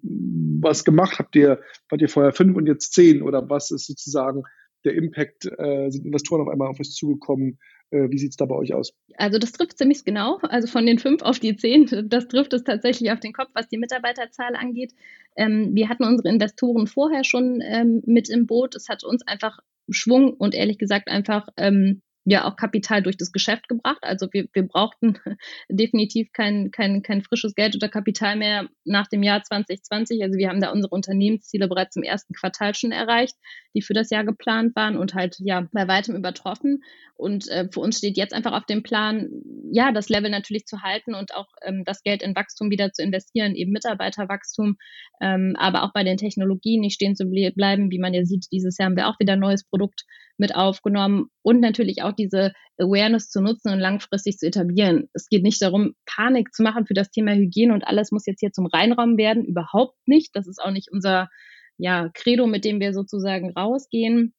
was 0.62 0.86
gemacht? 0.86 1.19
Habt 1.19 1.36
ihr, 1.36 1.60
wart 1.89 2.01
ihr 2.01 2.07
vorher 2.07 2.31
fünf 2.31 2.55
und 2.55 2.67
jetzt 2.67 2.93
zehn 2.93 3.22
oder 3.22 3.50
was 3.50 3.69
ist 3.69 3.86
sozusagen 3.86 4.43
der 4.86 4.95
Impact? 4.95 5.45
Äh, 5.57 5.89
sind 5.91 6.05
Investoren 6.05 6.39
auf 6.39 6.48
einmal 6.48 6.69
auf 6.69 6.79
euch 6.79 6.91
zugekommen? 6.91 7.60
Äh, 7.92 8.10
wie 8.10 8.18
sieht 8.18 8.32
es 8.32 8.38
da 8.38 8.46
bei 8.46 8.56
euch 8.56 8.74
aus? 8.74 8.94
Also 9.18 9.38
das 9.39 9.51
trifft 9.51 9.77
ziemlich 9.77 10.04
genau. 10.04 10.39
Also 10.42 10.68
von 10.68 10.86
den 10.86 11.00
fünf 11.00 11.22
auf 11.22 11.39
die 11.39 11.56
zehn, 11.56 11.88
das 12.10 12.27
trifft 12.27 12.54
es 12.54 12.63
tatsächlich 12.63 13.12
auf 13.12 13.20
den 13.20 13.34
Kopf, 13.34 13.50
was 13.54 13.68
die 13.68 13.77
Mitarbeiterzahl 13.77 14.56
angeht. 14.56 14.94
Ähm, 15.36 15.72
wir 15.74 15.89
hatten 15.89 16.04
unsere 16.04 16.30
Investoren 16.30 16.88
vorher 16.88 17.24
schon 17.24 17.62
ähm, 17.62 18.01
mit 18.06 18.30
im 18.30 18.48
Boot. 18.48 18.75
Es 18.75 18.89
hat 18.89 19.04
uns 19.04 19.25
einfach 19.27 19.60
Schwung 19.89 20.34
und 20.34 20.56
ehrlich 20.56 20.77
gesagt 20.77 21.08
einfach 21.08 21.48
ähm, 21.58 22.01
ja 22.25 22.46
auch 22.46 22.55
Kapital 22.55 23.03
durch 23.03 23.17
das 23.17 23.32
Geschäft 23.32 23.67
gebracht. 23.70 24.00
Also 24.01 24.27
wir, 24.32 24.48
wir 24.53 24.67
brauchten 24.67 25.17
definitiv 25.70 26.32
kein, 26.34 26.72
kein, 26.72 27.03
kein 27.03 27.22
frisches 27.22 27.53
Geld 27.53 27.75
oder 27.75 27.88
Kapital 27.88 28.36
mehr 28.36 28.67
nach 28.84 29.08
dem 29.08 29.22
Jahr 29.22 29.44
2020. 29.44 30.24
Also 30.24 30.38
wir 30.38 30.50
haben 30.50 30.60
da 30.60 30.72
unsere 30.72 30.94
Unternehmensziele 30.94 31.67
bereits 31.67 31.96
im 31.96 32.03
ersten 32.03 32.34
Quartal 32.34 32.74
schon 32.74 32.91
erreicht, 32.91 33.36
die 33.75 33.84
für 33.84 33.94
das 33.94 34.10
Jahr 34.10 34.25
geplant 34.25 34.75
waren 34.75 34.98
und 34.98 35.13
halt 35.13 35.36
ja 35.39 35.67
bei 35.72 35.88
weitem 35.88 36.15
übertroffen. 36.15 36.82
Und 37.17 37.48
äh, 37.48 37.70
für 37.72 37.79
uns 37.79 38.00
steht 38.00 38.17
jetzt 38.17 38.34
einfach 38.34 38.53
auf 38.53 38.65
dem 38.65 38.84
Plan, 38.84 39.29
ja, 39.72 39.91
das 39.91 40.10
Level 40.10 40.32
natürlich 40.32 40.65
zu 40.65 40.82
halten 40.82 41.13
und 41.13 41.34
auch 41.34 41.48
ähm, 41.62 41.84
das 41.86 42.01
Geld 42.03 42.22
in 42.22 42.36
Wachstum 42.36 42.72
wieder 42.72 42.91
zu 42.91 43.03
investieren, 43.03 43.55
eben 43.55 43.72
Mitarbeiterwachstum, 43.72 44.77
ähm, 45.22 45.55
aber 45.58 45.84
auch 45.84 45.94
bei 45.94 46.03
den 46.03 46.17
Technologien 46.17 46.82
nicht 46.82 46.96
stehen 46.96 47.15
zu 47.15 47.25
bleiben. 47.25 47.91
Wie 47.91 48.00
man 48.00 48.13
ja 48.13 48.25
sieht, 48.25 48.48
dieses 48.51 48.77
Jahr 48.77 48.88
haben 48.88 48.98
wir 48.98 49.08
auch 49.08 49.20
wieder 49.20 49.34
ein 49.34 49.39
neues 49.39 49.63
Produkt 49.63 50.05
mit 50.38 50.56
aufgenommen 50.56 51.27
und 51.42 51.62
natürlich 51.62 52.04
auch 52.04 52.12
diese 52.12 52.51
Awareness 52.77 53.30
zu 53.30 53.42
nutzen 53.42 53.72
und 53.72 53.80
langfristig 53.80 54.38
zu 54.38 54.48
etablieren. 54.48 55.10
Es 55.13 55.27
geht 55.27 55.44
nicht 55.44 55.62
darum, 55.62 55.96
Panik 56.06 56.54
zu 56.54 56.63
machen 56.63 56.86
für 56.86 56.94
das 56.94 57.10
Thema 57.10 57.34
Hygiene 57.34 57.74
und 57.74 57.88
alles 57.88 58.12
muss 58.12 58.25
jetzt 58.25 58.42
hier 58.42 58.51
zum 58.51 58.65
Reinraum 58.65 59.18
werden. 59.18 59.46
Überhaupt 59.46 59.98
nicht. 60.08 60.36
Das 60.36 60.48
ist 60.48 60.62
auch 60.62 60.72
nicht 60.72 60.89
unser 60.92 61.30
ja, 61.77 62.10
Credo, 62.13 62.48
mit 62.48 62.65
dem 62.65 62.80
wir 62.80 62.94
sozusagen 62.94 63.51
rausgehen. 63.51 64.34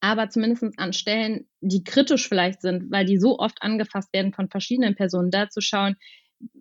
Aber 0.00 0.28
zumindest 0.28 0.64
an 0.76 0.92
Stellen, 0.92 1.48
die 1.60 1.82
kritisch 1.82 2.28
vielleicht 2.28 2.62
sind, 2.62 2.90
weil 2.90 3.04
die 3.04 3.18
so 3.18 3.38
oft 3.38 3.62
angefasst 3.62 4.12
werden 4.12 4.32
von 4.32 4.48
verschiedenen 4.48 4.94
Personen, 4.94 5.30
da 5.30 5.48
zu 5.48 5.60
schauen, 5.60 5.96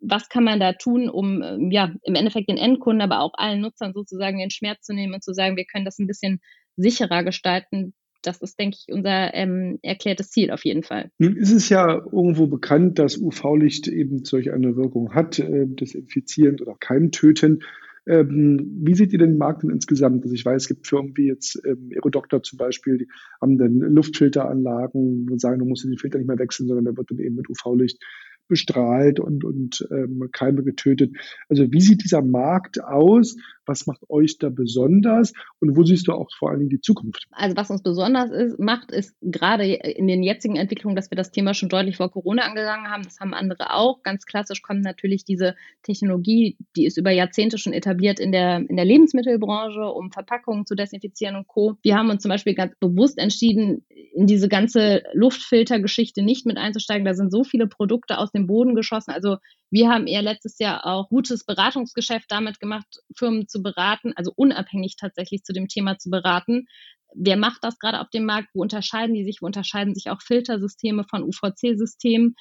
was 0.01 0.29
kann 0.29 0.43
man 0.43 0.59
da 0.59 0.73
tun, 0.73 1.07
um 1.07 1.43
ähm, 1.43 1.71
ja 1.71 1.93
im 2.01 2.15
Endeffekt 2.15 2.49
den 2.49 2.57
Endkunden, 2.57 3.01
aber 3.01 3.21
auch 3.21 3.33
allen 3.35 3.61
Nutzern 3.61 3.93
sozusagen 3.93 4.39
den 4.39 4.49
Schmerz 4.49 4.85
zu 4.85 4.93
nehmen 4.93 5.13
und 5.13 5.23
zu 5.23 5.33
sagen, 5.33 5.55
wir 5.55 5.65
können 5.65 5.85
das 5.85 5.99
ein 5.99 6.07
bisschen 6.07 6.41
sicherer 6.77 7.23
gestalten, 7.23 7.93
das 8.27 8.41
ist, 8.41 8.59
denke 8.59 8.77
ich, 8.79 8.93
unser 8.93 9.33
ähm, 9.33 9.79
erklärtes 9.81 10.29
Ziel 10.29 10.51
auf 10.51 10.65
jeden 10.65 10.83
Fall. 10.83 11.11
Nun 11.17 11.35
ist 11.35 11.51
es 11.51 11.69
ja 11.69 11.95
irgendwo 11.95 12.47
bekannt, 12.47 12.99
dass 12.99 13.17
UV-Licht 13.17 13.87
eben 13.87 14.25
solch 14.25 14.51
eine 14.51 14.75
Wirkung 14.75 15.13
hat, 15.13 15.39
äh, 15.39 15.65
desinfizierend 15.65 16.61
oder 16.61 16.75
keimtötend. 16.79 17.63
Ähm, 18.07 18.79
wie 18.83 18.95
seht 18.95 19.11
ihr 19.11 19.19
den 19.19 19.37
Markt 19.37 19.63
denn 19.63 19.69
insgesamt? 19.69 20.23
Also 20.23 20.33
ich 20.33 20.45
weiß, 20.45 20.63
es 20.63 20.67
gibt 20.67 20.87
Firmen 20.87 21.15
wie 21.15 21.27
jetzt 21.27 21.61
ähm, 21.65 21.89
Aerodoctor 21.93 22.41
zum 22.41 22.57
Beispiel, 22.57 22.99
die 22.99 23.07
haben 23.41 23.57
dann 23.57 23.79
Luftfilteranlagen 23.79 25.29
und 25.29 25.41
sagen, 25.41 25.59
du 25.59 25.65
musst 25.65 25.83
den 25.83 25.97
Filter 25.97 26.17
nicht 26.17 26.27
mehr 26.27 26.39
wechseln, 26.39 26.67
sondern 26.67 26.85
der 26.85 26.95
wird 26.95 27.11
dann 27.11 27.19
eben 27.19 27.35
mit 27.35 27.49
UV-Licht 27.49 28.01
bestrahlt 28.47 29.19
und, 29.19 29.43
und 29.43 29.87
ähm, 29.91 30.29
Keime 30.31 30.63
getötet. 30.63 31.15
Also 31.49 31.71
wie 31.71 31.81
sieht 31.81 32.03
dieser 32.03 32.21
Markt 32.21 32.83
aus? 32.83 33.35
Was 33.65 33.85
macht 33.85 34.01
euch 34.09 34.37
da 34.37 34.49
besonders? 34.49 35.33
Und 35.59 35.75
wo 35.75 35.83
siehst 35.83 36.07
du 36.07 36.13
auch 36.13 36.29
vor 36.37 36.49
allen 36.49 36.59
Dingen 36.59 36.69
die 36.69 36.79
Zukunft? 36.79 37.27
Also 37.31 37.57
was 37.57 37.69
uns 37.69 37.83
besonders 37.83 38.31
ist, 38.31 38.59
macht, 38.59 38.91
ist 38.91 39.15
gerade 39.21 39.65
in 39.65 40.07
den 40.07 40.23
jetzigen 40.23 40.55
Entwicklungen, 40.55 40.95
dass 40.95 41.11
wir 41.11 41.17
das 41.17 41.31
Thema 41.31 41.53
schon 41.53 41.67
deutlich 41.67 41.97
vor 41.97 42.09
Corona 42.09 42.43
angegangen 42.43 42.89
haben. 42.89 43.03
Das 43.03 43.19
haben 43.19 43.33
andere 43.33 43.73
auch. 43.73 44.03
Ganz 44.03 44.25
klassisch 44.25 44.61
kommt 44.61 44.83
natürlich 44.83 45.25
diese 45.25 45.55
Technologie, 45.83 46.57
die 46.77 46.85
ist 46.85 46.97
über 46.97 47.11
Jahrzehnte 47.11 47.57
schon 47.57 47.73
etabliert 47.73 48.19
in 48.19 48.31
der, 48.31 48.57
in 48.69 48.77
der 48.77 48.85
Lebensmittelbranche, 48.85 49.81
um 49.81 50.11
Verpackungen 50.11 50.65
zu 50.65 50.75
desinfizieren 50.75 51.35
und 51.35 51.47
Co. 51.47 51.77
Wir 51.81 51.97
haben 51.97 52.09
uns 52.09 52.21
zum 52.21 52.29
Beispiel 52.29 52.55
ganz 52.55 52.73
bewusst 52.79 53.17
entschieden, 53.17 53.85
in 54.17 54.25
diese 54.25 54.49
ganze 54.49 55.03
Luftfiltergeschichte 55.13 56.23
nicht 56.23 56.47
mit 56.47 56.57
einzusteigen. 56.57 57.05
Da 57.05 57.13
sind 57.13 57.31
so 57.31 57.43
viele 57.43 57.67
Produkte 57.67 58.17
aus 58.17 58.31
dem 58.31 58.47
Boden 58.47 58.73
geschossen. 58.73 59.11
Also 59.11 59.37
wir 59.69 59.89
haben 59.89 60.07
eher 60.07 60.23
letztes 60.23 60.57
Jahr 60.57 60.87
auch 60.87 61.07
gutes 61.09 61.45
Beratungsgeschäft 61.45 62.25
damit 62.29 62.59
gemacht, 62.59 62.87
Firmen 63.15 63.47
zu 63.47 63.61
beraten, 63.61 64.13
also 64.15 64.31
unabhängig 64.35 64.95
tatsächlich 64.99 65.43
zu 65.43 65.53
dem 65.53 65.67
Thema 65.67 65.99
zu 65.99 66.09
beraten. 66.09 66.65
Wer 67.13 67.37
macht 67.37 67.63
das 67.63 67.77
gerade 67.77 68.01
auf 68.01 68.09
dem 68.09 68.25
Markt? 68.25 68.49
Wo 68.55 68.63
unterscheiden 68.63 69.13
die 69.13 69.23
sich? 69.23 69.37
Wo 69.41 69.45
unterscheiden 69.45 69.93
sich 69.93 70.09
auch 70.09 70.21
Filtersysteme 70.23 71.03
von 71.07 71.21
UVC-Systemen? 71.21 72.33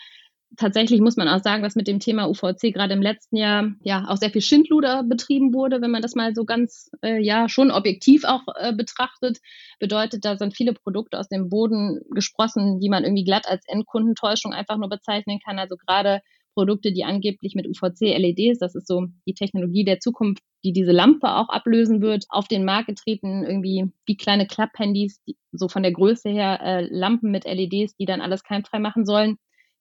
Tatsächlich 0.56 1.00
muss 1.00 1.16
man 1.16 1.28
auch 1.28 1.42
sagen, 1.42 1.62
dass 1.62 1.76
mit 1.76 1.88
dem 1.88 2.00
Thema 2.00 2.28
UVC 2.28 2.72
gerade 2.72 2.94
im 2.94 3.02
letzten 3.02 3.36
Jahr 3.36 3.72
ja 3.82 4.06
auch 4.08 4.16
sehr 4.16 4.30
viel 4.30 4.40
Schindluder 4.40 5.02
betrieben 5.02 5.52
wurde, 5.52 5.80
wenn 5.80 5.90
man 5.90 6.02
das 6.02 6.14
mal 6.14 6.34
so 6.34 6.44
ganz 6.44 6.90
äh, 7.02 7.20
ja 7.22 7.48
schon 7.48 7.70
objektiv 7.70 8.24
auch 8.24 8.42
äh, 8.56 8.72
betrachtet. 8.72 9.38
Bedeutet, 9.78 10.24
da 10.24 10.36
sind 10.36 10.56
viele 10.56 10.72
Produkte 10.72 11.18
aus 11.18 11.28
dem 11.28 11.48
Boden 11.48 12.00
gesprossen, 12.10 12.80
die 12.80 12.88
man 12.88 13.04
irgendwie 13.04 13.24
glatt 13.24 13.46
als 13.46 13.64
Endkundentäuschung 13.66 14.52
einfach 14.52 14.76
nur 14.76 14.88
bezeichnen 14.88 15.40
kann. 15.44 15.58
Also 15.58 15.76
gerade 15.76 16.20
Produkte, 16.54 16.92
die 16.92 17.04
angeblich 17.04 17.54
mit 17.54 17.66
UVC-LEDs, 17.68 18.58
das 18.58 18.74
ist 18.74 18.86
so 18.86 19.08
die 19.26 19.34
Technologie 19.34 19.84
der 19.84 20.00
Zukunft, 20.00 20.42
die 20.64 20.72
diese 20.72 20.92
Lampe 20.92 21.34
auch 21.34 21.50
ablösen 21.50 22.00
wird, 22.00 22.24
auf 22.30 22.48
den 22.48 22.64
Markt 22.64 22.88
getreten, 22.88 23.44
irgendwie 23.44 23.92
wie 24.06 24.16
kleine 24.16 24.46
Klapphandys, 24.46 25.20
so 25.52 25.68
von 25.68 25.82
der 25.82 25.92
Größe 25.92 26.30
her 26.30 26.60
äh, 26.62 26.88
Lampen 26.90 27.30
mit 27.30 27.44
LEDs, 27.44 27.96
die 27.96 28.06
dann 28.06 28.22
alles 28.22 28.42
keimfrei 28.42 28.78
machen 28.78 29.04
sollen 29.04 29.36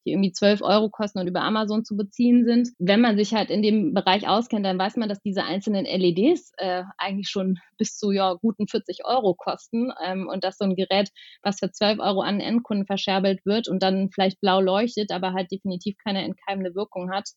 die 0.05 0.11
irgendwie 0.11 0.31
12 0.31 0.61
Euro 0.61 0.89
kosten 0.89 1.19
und 1.19 1.27
über 1.27 1.41
Amazon 1.41 1.83
zu 1.83 1.95
beziehen 1.97 2.45
sind. 2.45 2.69
Wenn 2.77 3.01
man 3.01 3.17
sich 3.17 3.33
halt 3.33 3.49
in 3.49 3.61
dem 3.61 3.93
Bereich 3.93 4.27
auskennt, 4.27 4.65
dann 4.65 4.79
weiß 4.79 4.97
man, 4.97 5.09
dass 5.09 5.21
diese 5.21 5.43
einzelnen 5.43 5.85
LEDs 5.85 6.51
äh, 6.57 6.83
eigentlich 6.97 7.29
schon 7.29 7.57
bis 7.77 7.97
zu 7.97 8.11
ja, 8.11 8.33
guten 8.33 8.67
40 8.67 9.05
Euro 9.05 9.33
kosten 9.33 9.91
ähm, 10.03 10.27
und 10.27 10.43
dass 10.43 10.57
so 10.57 10.65
ein 10.65 10.75
Gerät, 10.75 11.09
was 11.41 11.59
für 11.59 11.71
12 11.71 11.99
Euro 11.99 12.21
an 12.21 12.39
Endkunden 12.39 12.85
verscherbelt 12.85 13.45
wird 13.45 13.67
und 13.67 13.81
dann 13.81 14.09
vielleicht 14.13 14.39
blau 14.41 14.61
leuchtet, 14.61 15.11
aber 15.11 15.33
halt 15.33 15.51
definitiv 15.51 15.95
keine 16.03 16.23
entkeimende 16.23 16.75
Wirkung 16.75 17.11
hat, 17.11 17.29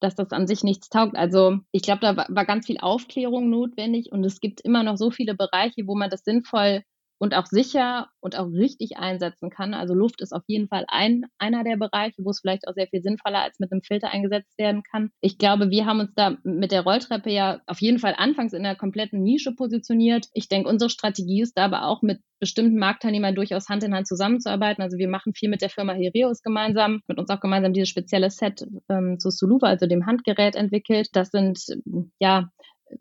dass 0.00 0.14
das 0.14 0.30
an 0.30 0.46
sich 0.46 0.62
nichts 0.62 0.88
taugt. 0.88 1.16
Also 1.16 1.58
ich 1.72 1.82
glaube, 1.82 2.00
da 2.00 2.16
war 2.16 2.44
ganz 2.44 2.66
viel 2.66 2.78
Aufklärung 2.78 3.50
notwendig 3.50 4.12
und 4.12 4.24
es 4.24 4.40
gibt 4.40 4.60
immer 4.62 4.82
noch 4.82 4.96
so 4.96 5.10
viele 5.10 5.34
Bereiche, 5.34 5.86
wo 5.86 5.96
man 5.96 6.10
das 6.10 6.24
sinnvoll 6.24 6.82
und 7.18 7.34
auch 7.34 7.46
sicher 7.46 8.08
und 8.20 8.36
auch 8.36 8.46
richtig 8.46 8.96
einsetzen 8.96 9.50
kann. 9.50 9.74
Also 9.74 9.94
Luft 9.94 10.20
ist 10.20 10.32
auf 10.32 10.42
jeden 10.46 10.68
Fall 10.68 10.84
ein, 10.88 11.24
einer 11.38 11.64
der 11.64 11.76
Bereiche, 11.76 12.24
wo 12.24 12.30
es 12.30 12.40
vielleicht 12.40 12.66
auch 12.66 12.74
sehr 12.74 12.86
viel 12.86 13.02
sinnvoller 13.02 13.42
als 13.42 13.58
mit 13.58 13.72
einem 13.72 13.82
Filter 13.82 14.10
eingesetzt 14.10 14.56
werden 14.58 14.82
kann. 14.82 15.10
Ich 15.20 15.38
glaube, 15.38 15.70
wir 15.70 15.86
haben 15.86 16.00
uns 16.00 16.14
da 16.14 16.36
mit 16.44 16.72
der 16.72 16.82
Rolltreppe 16.82 17.30
ja 17.30 17.60
auf 17.66 17.80
jeden 17.80 17.98
Fall 17.98 18.14
anfangs 18.16 18.52
in 18.52 18.64
einer 18.64 18.76
kompletten 18.76 19.22
Nische 19.22 19.54
positioniert. 19.54 20.26
Ich 20.32 20.48
denke, 20.48 20.68
unsere 20.68 20.90
Strategie 20.90 21.42
ist 21.42 21.58
da 21.58 21.64
aber 21.64 21.86
auch 21.86 22.02
mit 22.02 22.20
bestimmten 22.40 22.78
Marktteilnehmern 22.78 23.34
durchaus 23.34 23.68
Hand 23.68 23.82
in 23.82 23.94
Hand 23.94 24.06
zusammenzuarbeiten. 24.06 24.82
Also 24.82 24.96
wir 24.98 25.08
machen 25.08 25.34
viel 25.34 25.48
mit 25.48 25.60
der 25.60 25.70
Firma 25.70 25.92
Hereus 25.92 26.42
gemeinsam, 26.42 27.00
mit 27.08 27.18
uns 27.18 27.30
auch 27.30 27.40
gemeinsam 27.40 27.72
dieses 27.72 27.88
spezielle 27.88 28.30
Set 28.30 28.64
ähm, 28.88 29.18
zu 29.18 29.30
Suluva, 29.30 29.66
also 29.66 29.86
dem 29.86 30.06
Handgerät 30.06 30.54
entwickelt. 30.54 31.08
Das 31.12 31.30
sind 31.30 31.58
ja 32.20 32.50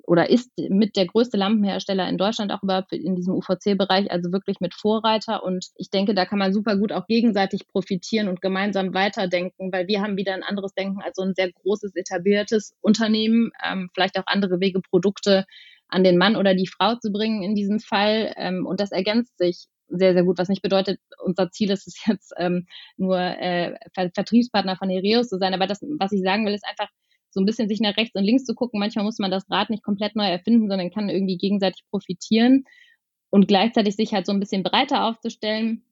oder 0.04 0.30
ist 0.30 0.52
mit 0.58 0.96
der 0.96 1.06
größte 1.06 1.38
Lampenhersteller 1.38 2.08
in 2.08 2.18
Deutschland 2.18 2.52
auch 2.52 2.64
überhaupt 2.64 2.92
in 2.94 3.16
diesem 3.16 3.34
UVC-Bereich, 3.36 4.12
also 4.12 4.32
wirklich 4.32 4.60
mit 4.60 4.74
Vorreiter. 4.74 5.44
Und 5.44 5.68
ich 5.76 5.90
denke, 5.90 6.14
da 6.14 6.26
kann 6.26 6.40
man 6.40 6.54
super 6.54 6.78
gut 6.78 6.92
auch 6.92 7.08
gegenseitig 7.08 7.68
profitieren 7.68 8.28
und 8.28 8.42
gemeinsam 8.42 8.94
weiterdenken, 8.94 9.72
weil 9.72 9.88
wir 9.88 10.02
haben 10.02 10.18
wieder 10.18 10.34
ein 10.34 10.44
anderes 10.44 10.74
Denken 10.74 11.02
als 11.02 11.16
so 11.16 11.24
ein 11.24 11.34
sehr 11.36 11.52
großes, 11.52 11.96
etabliertes 11.96 12.74
Unternehmen, 12.82 13.52
ähm, 13.64 13.90
vielleicht 13.94 14.18
auch 14.18 14.28
andere 14.28 14.60
Wege, 14.60 14.82
Produkte 14.82 15.46
an 15.90 16.04
den 16.04 16.18
Mann 16.18 16.36
oder 16.36 16.54
die 16.54 16.68
Frau 16.68 16.96
zu 16.96 17.12
bringen 17.12 17.44
in 17.44 17.56
diesem 17.56 17.80
Fall. 17.80 18.34
Ähm, 18.38 18.66
und 18.66 18.80
das 18.80 18.92
ergänzt 18.92 19.38
sich 19.38 19.68
sehr, 19.90 20.14
sehr 20.14 20.24
gut, 20.24 20.38
was 20.38 20.50
nicht 20.50 20.62
bedeutet, 20.62 21.00
unser 21.24 21.50
Ziel 21.52 21.72
ist 21.72 21.88
es 21.88 22.06
jetzt 22.06 22.34
ähm, 22.38 22.68
nur 22.98 23.20
äh, 23.20 23.76
Vertriebspartner 24.14 24.76
von 24.76 24.90
Hereus 24.90 25.30
zu 25.30 25.38
sein. 25.38 25.54
Aber 25.54 25.68
das, 25.68 25.80
was 25.98 26.12
ich 26.12 26.22
sagen 26.22 26.46
will, 26.46 26.54
ist 26.54 26.68
einfach, 26.68 26.90
so 27.38 27.42
ein 27.42 27.46
bisschen 27.46 27.70
sich 27.70 27.80
nach 27.80 27.96
rechts 27.98 28.16
und 28.16 28.24
links 28.24 28.46
zu 28.46 28.56
gucken. 28.56 28.80
Manchmal 28.80 29.06
muss 29.06 29.20
man 29.20 29.30
das 29.30 29.48
Rad 29.48 29.70
nicht 29.70 29.84
komplett 29.84 30.16
neu 30.16 30.26
erfinden, 30.26 30.70
sondern 30.70 30.90
kann 30.90 31.08
irgendwie 31.08 31.38
gegenseitig 31.38 31.84
profitieren 31.92 32.66
und 33.30 33.48
gleichzeitig 33.48 33.96
sich 33.96 34.12
halt 34.12 34.26
so 34.26 34.32
ein 34.32 34.40
bisschen 34.40 34.64
breiter 34.64 35.06
aufzustellen, 35.06 35.84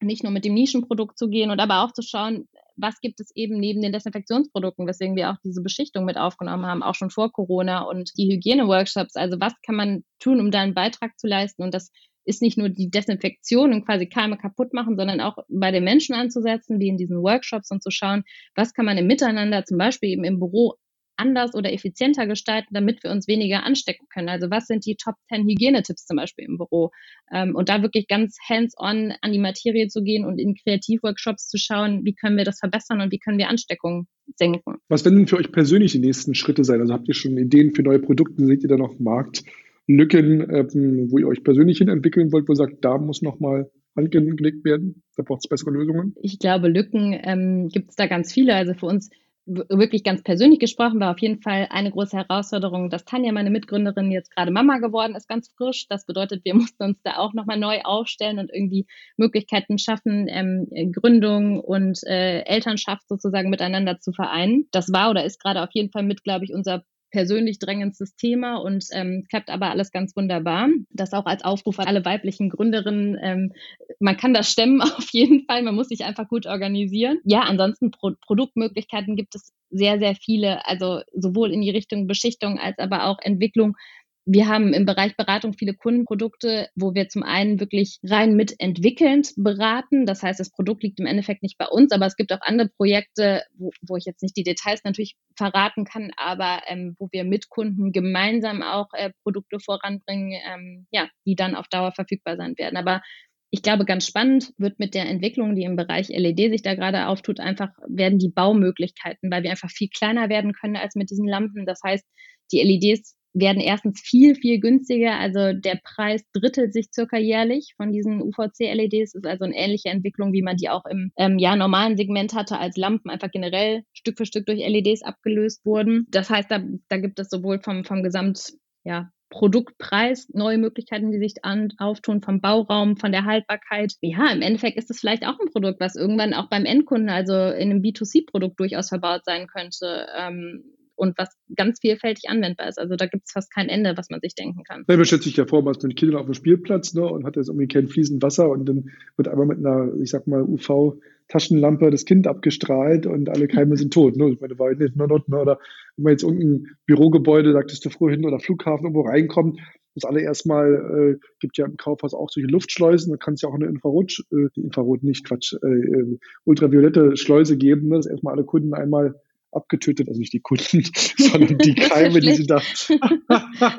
nicht 0.00 0.22
nur 0.22 0.30
mit 0.30 0.44
dem 0.44 0.54
Nischenprodukt 0.54 1.18
zu 1.18 1.28
gehen 1.28 1.50
und 1.50 1.58
aber 1.58 1.82
auch 1.82 1.92
zu 1.92 2.02
schauen, 2.02 2.46
was 2.76 3.00
gibt 3.00 3.18
es 3.18 3.34
eben 3.34 3.58
neben 3.58 3.82
den 3.82 3.92
Desinfektionsprodukten, 3.92 4.86
weswegen 4.86 5.16
wir 5.16 5.30
auch 5.30 5.36
diese 5.44 5.60
Beschichtung 5.60 6.04
mit 6.04 6.16
aufgenommen 6.16 6.66
haben, 6.66 6.84
auch 6.84 6.94
schon 6.94 7.10
vor 7.10 7.32
Corona 7.32 7.82
und 7.82 8.12
die 8.16 8.32
Hygieneworkshops. 8.32 9.16
Also 9.16 9.40
was 9.40 9.54
kann 9.66 9.74
man 9.74 10.04
tun, 10.20 10.38
um 10.38 10.52
da 10.52 10.60
einen 10.60 10.74
Beitrag 10.74 11.18
zu 11.18 11.26
leisten? 11.26 11.64
Und 11.64 11.74
das 11.74 11.90
ist 12.24 12.42
nicht 12.42 12.56
nur 12.56 12.68
die 12.68 12.90
Desinfektion 12.90 13.72
und 13.72 13.84
quasi 13.84 14.06
Keime 14.06 14.38
kaputt 14.38 14.72
machen, 14.72 14.96
sondern 14.96 15.20
auch 15.20 15.36
bei 15.48 15.70
den 15.70 15.84
Menschen 15.84 16.14
anzusetzen, 16.14 16.78
wie 16.78 16.88
in 16.88 16.96
diesen 16.96 17.22
Workshops 17.22 17.70
und 17.70 17.82
zu 17.82 17.90
schauen, 17.90 18.24
was 18.54 18.74
kann 18.74 18.86
man 18.86 18.98
im 18.98 19.06
Miteinander, 19.06 19.64
zum 19.64 19.78
Beispiel 19.78 20.10
eben 20.10 20.24
im 20.24 20.38
Büro 20.38 20.74
anders 21.16 21.54
oder 21.54 21.72
effizienter 21.72 22.26
gestalten, 22.26 22.74
damit 22.74 23.02
wir 23.02 23.10
uns 23.10 23.28
weniger 23.28 23.64
anstecken 23.64 24.06
können. 24.12 24.28
Also 24.28 24.50
was 24.50 24.66
sind 24.66 24.86
die 24.86 24.96
Top 24.96 25.14
10 25.28 25.42
Hygienetipps 25.46 26.06
zum 26.06 26.16
Beispiel 26.16 26.44
im 26.46 26.58
Büro? 26.58 26.90
Ähm, 27.32 27.54
und 27.54 27.68
da 27.68 27.82
wirklich 27.82 28.06
ganz 28.06 28.36
hands-on 28.48 29.12
an 29.20 29.32
die 29.32 29.38
Materie 29.38 29.88
zu 29.88 30.02
gehen 30.02 30.24
und 30.24 30.38
in 30.38 30.54
Kreativworkshops 30.54 31.48
zu 31.48 31.58
schauen, 31.58 32.04
wie 32.04 32.14
können 32.14 32.36
wir 32.36 32.44
das 32.44 32.58
verbessern 32.58 33.00
und 33.00 33.12
wie 33.12 33.18
können 33.18 33.38
wir 33.38 33.48
Ansteckungen 33.48 34.06
senken. 34.36 34.76
Was 34.88 35.04
werden 35.04 35.16
denn 35.16 35.26
für 35.26 35.36
euch 35.36 35.52
persönlich 35.52 35.92
die 35.92 35.98
nächsten 35.98 36.34
Schritte 36.34 36.64
sein? 36.64 36.80
Also 36.80 36.92
habt 36.92 37.08
ihr 37.08 37.14
schon 37.14 37.36
Ideen 37.36 37.74
für 37.74 37.82
neue 37.82 37.98
Produkte? 37.98 38.44
Seht 38.46 38.62
ihr 38.62 38.68
da 38.68 38.76
noch 38.76 38.98
Marktlücken, 38.98 40.40
ähm, 40.50 41.08
wo 41.10 41.18
ihr 41.18 41.28
euch 41.28 41.42
persönlich 41.44 41.78
hin 41.78 41.88
entwickeln 41.88 42.32
wollt, 42.32 42.48
wo 42.48 42.52
ihr 42.52 42.56
sagt, 42.56 42.84
da 42.84 42.98
muss 42.98 43.22
noch 43.22 43.40
mal 43.40 43.70
angelegt 43.94 44.64
werden? 44.64 45.02
Da 45.16 45.22
braucht 45.22 45.42
es 45.44 45.48
bessere 45.48 45.70
Lösungen? 45.70 46.14
Ich 46.22 46.38
glaube, 46.38 46.68
Lücken 46.68 47.18
ähm, 47.22 47.68
gibt 47.68 47.90
es 47.90 47.96
da 47.96 48.06
ganz 48.06 48.32
viele. 48.32 48.54
Also 48.54 48.74
für 48.74 48.86
uns 48.86 49.10
wirklich 49.46 50.04
ganz 50.04 50.22
persönlich 50.22 50.60
gesprochen 50.60 51.00
war 51.00 51.10
auf 51.10 51.18
jeden 51.18 51.40
Fall 51.40 51.66
eine 51.70 51.90
große 51.90 52.16
Herausforderung, 52.16 52.90
dass 52.90 53.04
Tanja, 53.04 53.32
meine 53.32 53.50
Mitgründerin, 53.50 54.12
jetzt 54.12 54.30
gerade 54.34 54.52
Mama 54.52 54.78
geworden 54.78 55.16
ist, 55.16 55.28
ganz 55.28 55.48
frisch. 55.56 55.86
Das 55.88 56.06
bedeutet, 56.06 56.44
wir 56.44 56.54
mussten 56.54 56.82
uns 56.82 57.00
da 57.02 57.16
auch 57.16 57.32
nochmal 57.34 57.58
neu 57.58 57.80
aufstellen 57.82 58.38
und 58.38 58.50
irgendwie 58.52 58.86
Möglichkeiten 59.16 59.78
schaffen, 59.78 60.26
ähm, 60.28 60.68
Gründung 60.92 61.60
und 61.60 61.98
äh, 62.06 62.42
Elternschaft 62.42 63.08
sozusagen 63.08 63.50
miteinander 63.50 63.98
zu 63.98 64.12
vereinen. 64.12 64.68
Das 64.70 64.92
war 64.92 65.10
oder 65.10 65.24
ist 65.24 65.40
gerade 65.40 65.62
auf 65.62 65.70
jeden 65.72 65.90
Fall 65.90 66.04
mit, 66.04 66.22
glaube 66.22 66.44
ich, 66.44 66.54
unser 66.54 66.84
persönlich 67.12 67.58
drängendstes 67.58 68.16
Thema 68.16 68.56
und 68.56 68.86
ähm, 68.92 69.26
klappt 69.28 69.50
aber 69.50 69.70
alles 69.70 69.92
ganz 69.92 70.16
wunderbar. 70.16 70.68
Das 70.90 71.12
auch 71.12 71.26
als 71.26 71.44
Aufruf 71.44 71.78
an 71.78 71.86
alle 71.86 72.04
weiblichen 72.04 72.48
Gründerinnen. 72.48 73.18
Ähm, 73.22 73.52
man 74.00 74.16
kann 74.16 74.34
das 74.34 74.50
stemmen 74.50 74.80
auf 74.82 75.10
jeden 75.10 75.44
Fall. 75.44 75.62
Man 75.62 75.74
muss 75.74 75.88
sich 75.88 76.04
einfach 76.04 76.26
gut 76.28 76.46
organisieren. 76.46 77.20
Ja, 77.24 77.42
ansonsten 77.42 77.90
Pro 77.90 78.12
Produktmöglichkeiten 78.26 79.14
gibt 79.14 79.34
es 79.34 79.52
sehr, 79.70 79.98
sehr 79.98 80.14
viele. 80.14 80.66
Also 80.66 81.02
sowohl 81.14 81.52
in 81.52 81.60
die 81.60 81.70
Richtung 81.70 82.06
Beschichtung 82.06 82.58
als 82.58 82.78
aber 82.78 83.04
auch 83.04 83.18
Entwicklung 83.20 83.76
wir 84.24 84.46
haben 84.46 84.72
im 84.72 84.86
Bereich 84.86 85.16
Beratung 85.16 85.52
viele 85.52 85.74
Kundenprodukte, 85.74 86.68
wo 86.76 86.94
wir 86.94 87.08
zum 87.08 87.24
einen 87.24 87.58
wirklich 87.58 87.98
rein 88.04 88.34
mitentwickelnd 88.36 89.32
beraten. 89.36 90.06
Das 90.06 90.22
heißt, 90.22 90.38
das 90.38 90.50
Produkt 90.50 90.84
liegt 90.84 91.00
im 91.00 91.06
Endeffekt 91.06 91.42
nicht 91.42 91.58
bei 91.58 91.66
uns, 91.66 91.90
aber 91.90 92.06
es 92.06 92.14
gibt 92.14 92.32
auch 92.32 92.40
andere 92.42 92.68
Projekte, 92.68 93.42
wo, 93.56 93.70
wo 93.82 93.96
ich 93.96 94.04
jetzt 94.04 94.22
nicht 94.22 94.36
die 94.36 94.44
Details 94.44 94.84
natürlich 94.84 95.16
verraten 95.36 95.84
kann, 95.84 96.12
aber 96.16 96.62
ähm, 96.68 96.94
wo 96.98 97.08
wir 97.10 97.24
mit 97.24 97.48
Kunden 97.48 97.90
gemeinsam 97.90 98.62
auch 98.62 98.88
äh, 98.92 99.10
Produkte 99.24 99.58
voranbringen, 99.58 100.40
ähm, 100.46 100.86
ja, 100.92 101.08
die 101.26 101.34
dann 101.34 101.56
auf 101.56 101.66
Dauer 101.68 101.92
verfügbar 101.92 102.36
sein 102.36 102.54
werden. 102.56 102.76
Aber 102.76 103.02
ich 103.50 103.62
glaube, 103.62 103.84
ganz 103.84 104.06
spannend 104.06 104.52
wird 104.56 104.78
mit 104.78 104.94
der 104.94 105.08
Entwicklung, 105.08 105.56
die 105.56 105.64
im 105.64 105.76
Bereich 105.76 106.08
LED 106.08 106.52
sich 106.52 106.62
da 106.62 106.74
gerade 106.74 107.08
auftut, 107.08 107.40
einfach 107.40 107.70
werden 107.88 108.18
die 108.18 108.30
Baumöglichkeiten, 108.30 109.30
weil 109.30 109.42
wir 109.42 109.50
einfach 109.50 109.70
viel 109.70 109.88
kleiner 109.88 110.28
werden 110.28 110.52
können 110.52 110.76
als 110.76 110.94
mit 110.94 111.10
diesen 111.10 111.26
Lampen. 111.26 111.66
Das 111.66 111.80
heißt, 111.84 112.06
die 112.52 112.62
LEDs 112.62 113.16
werden 113.34 113.60
erstens 113.60 114.00
viel, 114.00 114.34
viel 114.34 114.60
günstiger. 114.60 115.18
Also 115.18 115.52
der 115.52 115.80
Preis 115.82 116.24
drittelt 116.32 116.72
sich 116.72 116.88
circa 116.92 117.18
jährlich 117.18 117.74
von 117.76 117.92
diesen 117.92 118.20
UVC-LEDs. 118.20 119.14
Ist 119.14 119.26
also 119.26 119.44
eine 119.44 119.56
ähnliche 119.56 119.88
Entwicklung, 119.88 120.32
wie 120.32 120.42
man 120.42 120.56
die 120.56 120.68
auch 120.68 120.84
im 120.86 121.12
ähm, 121.16 121.38
ja, 121.38 121.56
normalen 121.56 121.96
Segment 121.96 122.34
hatte, 122.34 122.58
als 122.58 122.76
Lampen 122.76 123.10
einfach 123.10 123.30
generell 123.30 123.84
Stück 123.92 124.18
für 124.18 124.26
Stück 124.26 124.46
durch 124.46 124.58
LEDs 124.58 125.02
abgelöst 125.02 125.64
wurden. 125.64 126.06
Das 126.10 126.30
heißt, 126.30 126.50
da, 126.50 126.62
da 126.88 126.96
gibt 126.98 127.18
es 127.18 127.30
sowohl 127.30 127.60
vom, 127.60 127.84
vom 127.84 128.02
Gesamt, 128.02 128.52
ja, 128.84 129.10
Produktpreis, 129.32 130.28
neue 130.34 130.58
Möglichkeiten, 130.58 131.10
die 131.10 131.18
sich 131.18 131.42
an, 131.42 131.72
auftun, 131.78 132.20
vom 132.20 132.42
Bauraum, 132.42 132.98
von 132.98 133.12
der 133.12 133.24
Haltbarkeit. 133.24 133.94
Ja, 134.02 134.30
im 134.30 134.42
Endeffekt 134.42 134.76
ist 134.76 134.90
es 134.90 135.00
vielleicht 135.00 135.26
auch 135.26 135.40
ein 135.40 135.50
Produkt, 135.50 135.80
was 135.80 135.96
irgendwann 135.96 136.34
auch 136.34 136.50
beim 136.50 136.66
Endkunden, 136.66 137.08
also 137.08 137.32
in 137.32 137.70
einem 137.70 137.80
B2C-Produkt 137.80 138.60
durchaus 138.60 138.90
verbaut 138.90 139.24
sein 139.24 139.46
könnte. 139.46 140.06
Ähm, 140.14 140.64
und 140.96 141.16
was 141.18 141.36
ganz 141.56 141.80
vielfältig 141.80 142.28
anwendbar 142.28 142.68
ist. 142.68 142.78
Also 142.78 142.96
da 142.96 143.06
gibt 143.06 143.24
es 143.26 143.32
fast 143.32 143.52
kein 143.52 143.68
Ende, 143.68 143.94
was 143.96 144.10
man 144.10 144.20
sich 144.20 144.34
denken 144.34 144.62
kann. 144.64 144.84
Man 144.86 145.04
stellt 145.04 145.22
sich 145.22 145.36
ja 145.36 145.46
vor, 145.46 145.62
man 145.62 145.74
ist 145.74 145.82
mit 145.82 145.96
Kindern 145.96 146.20
auf 146.20 146.26
dem 146.26 146.34
Spielplatz 146.34 146.94
ne, 146.94 147.04
und 147.04 147.24
hat 147.24 147.36
jetzt 147.36 147.48
irgendwie 147.48 147.68
kein 147.68 147.88
fließend 147.88 148.22
Wasser 148.22 148.48
und 148.50 148.68
dann 148.68 148.90
wird 149.16 149.28
einmal 149.28 149.46
mit 149.46 149.58
einer, 149.58 149.92
ich 150.00 150.10
sag 150.10 150.26
mal, 150.26 150.42
UV-Taschenlampe 150.42 151.90
das 151.90 152.04
Kind 152.04 152.26
abgestrahlt 152.26 153.06
und 153.06 153.28
alle 153.28 153.48
Keime 153.48 153.76
sind 153.76 153.92
tot. 153.92 154.16
Ne? 154.16 154.30
Ich 154.30 154.40
meine, 154.40 154.58
war 154.58 154.72
nicht 154.72 154.96
nur 154.96 155.08
not, 155.08 155.28
ne? 155.28 155.40
oder 155.40 155.58
wenn 155.96 156.04
man 156.04 156.12
jetzt 156.12 156.24
irgendein 156.24 156.76
Bürogebäude, 156.86 157.52
sagtest 157.52 157.84
du 157.84 157.90
vorhin, 157.90 158.24
oder 158.24 158.38
Flughafen 158.38 158.86
irgendwo 158.86 159.02
reinkommt, 159.02 159.58
das 159.94 160.04
allererst 160.04 160.46
mal 160.46 161.18
äh, 161.18 161.26
gibt 161.38 161.58
ja 161.58 161.66
im 161.66 161.76
Kaufhaus 161.76 162.14
auch 162.14 162.30
solche 162.30 162.48
Luftschleusen, 162.48 163.12
da 163.12 163.18
kann 163.18 163.34
es 163.34 163.42
ja 163.42 163.48
auch 163.48 163.54
eine 163.54 163.66
Infrarot, 163.66 164.24
äh, 164.30 164.48
Infrarot 164.58 165.02
nicht, 165.02 165.26
Quatsch, 165.26 165.52
äh, 165.62 165.66
äh 165.66 166.18
ultraviolette 166.44 167.16
Schleuse 167.16 167.58
geben, 167.58 167.88
ne, 167.88 167.96
dass 167.96 168.06
erstmal 168.06 168.34
alle 168.34 168.44
Kunden 168.44 168.72
einmal 168.72 169.20
abgetötet, 169.52 170.08
also 170.08 170.18
nicht 170.18 170.32
die 170.32 170.40
Kunden, 170.40 170.84
sondern 171.16 171.58
die 171.58 171.74
Keime, 171.74 172.20
die 172.20 172.34
sie 172.34 172.46
da, 172.46 172.60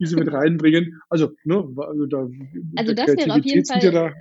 die 0.00 0.06
sie 0.06 0.16
mit 0.16 0.32
reinbringen. 0.32 1.00
Also, 1.08 1.32
ne, 1.44 1.56
also 1.76 2.06
da, 2.06 2.28
also 2.76 2.94
das 2.94 3.08
wäre 3.08 3.32
auf 3.32 3.44
jeden 3.44 3.64
Fall 3.64 3.82
ja 3.82 4.12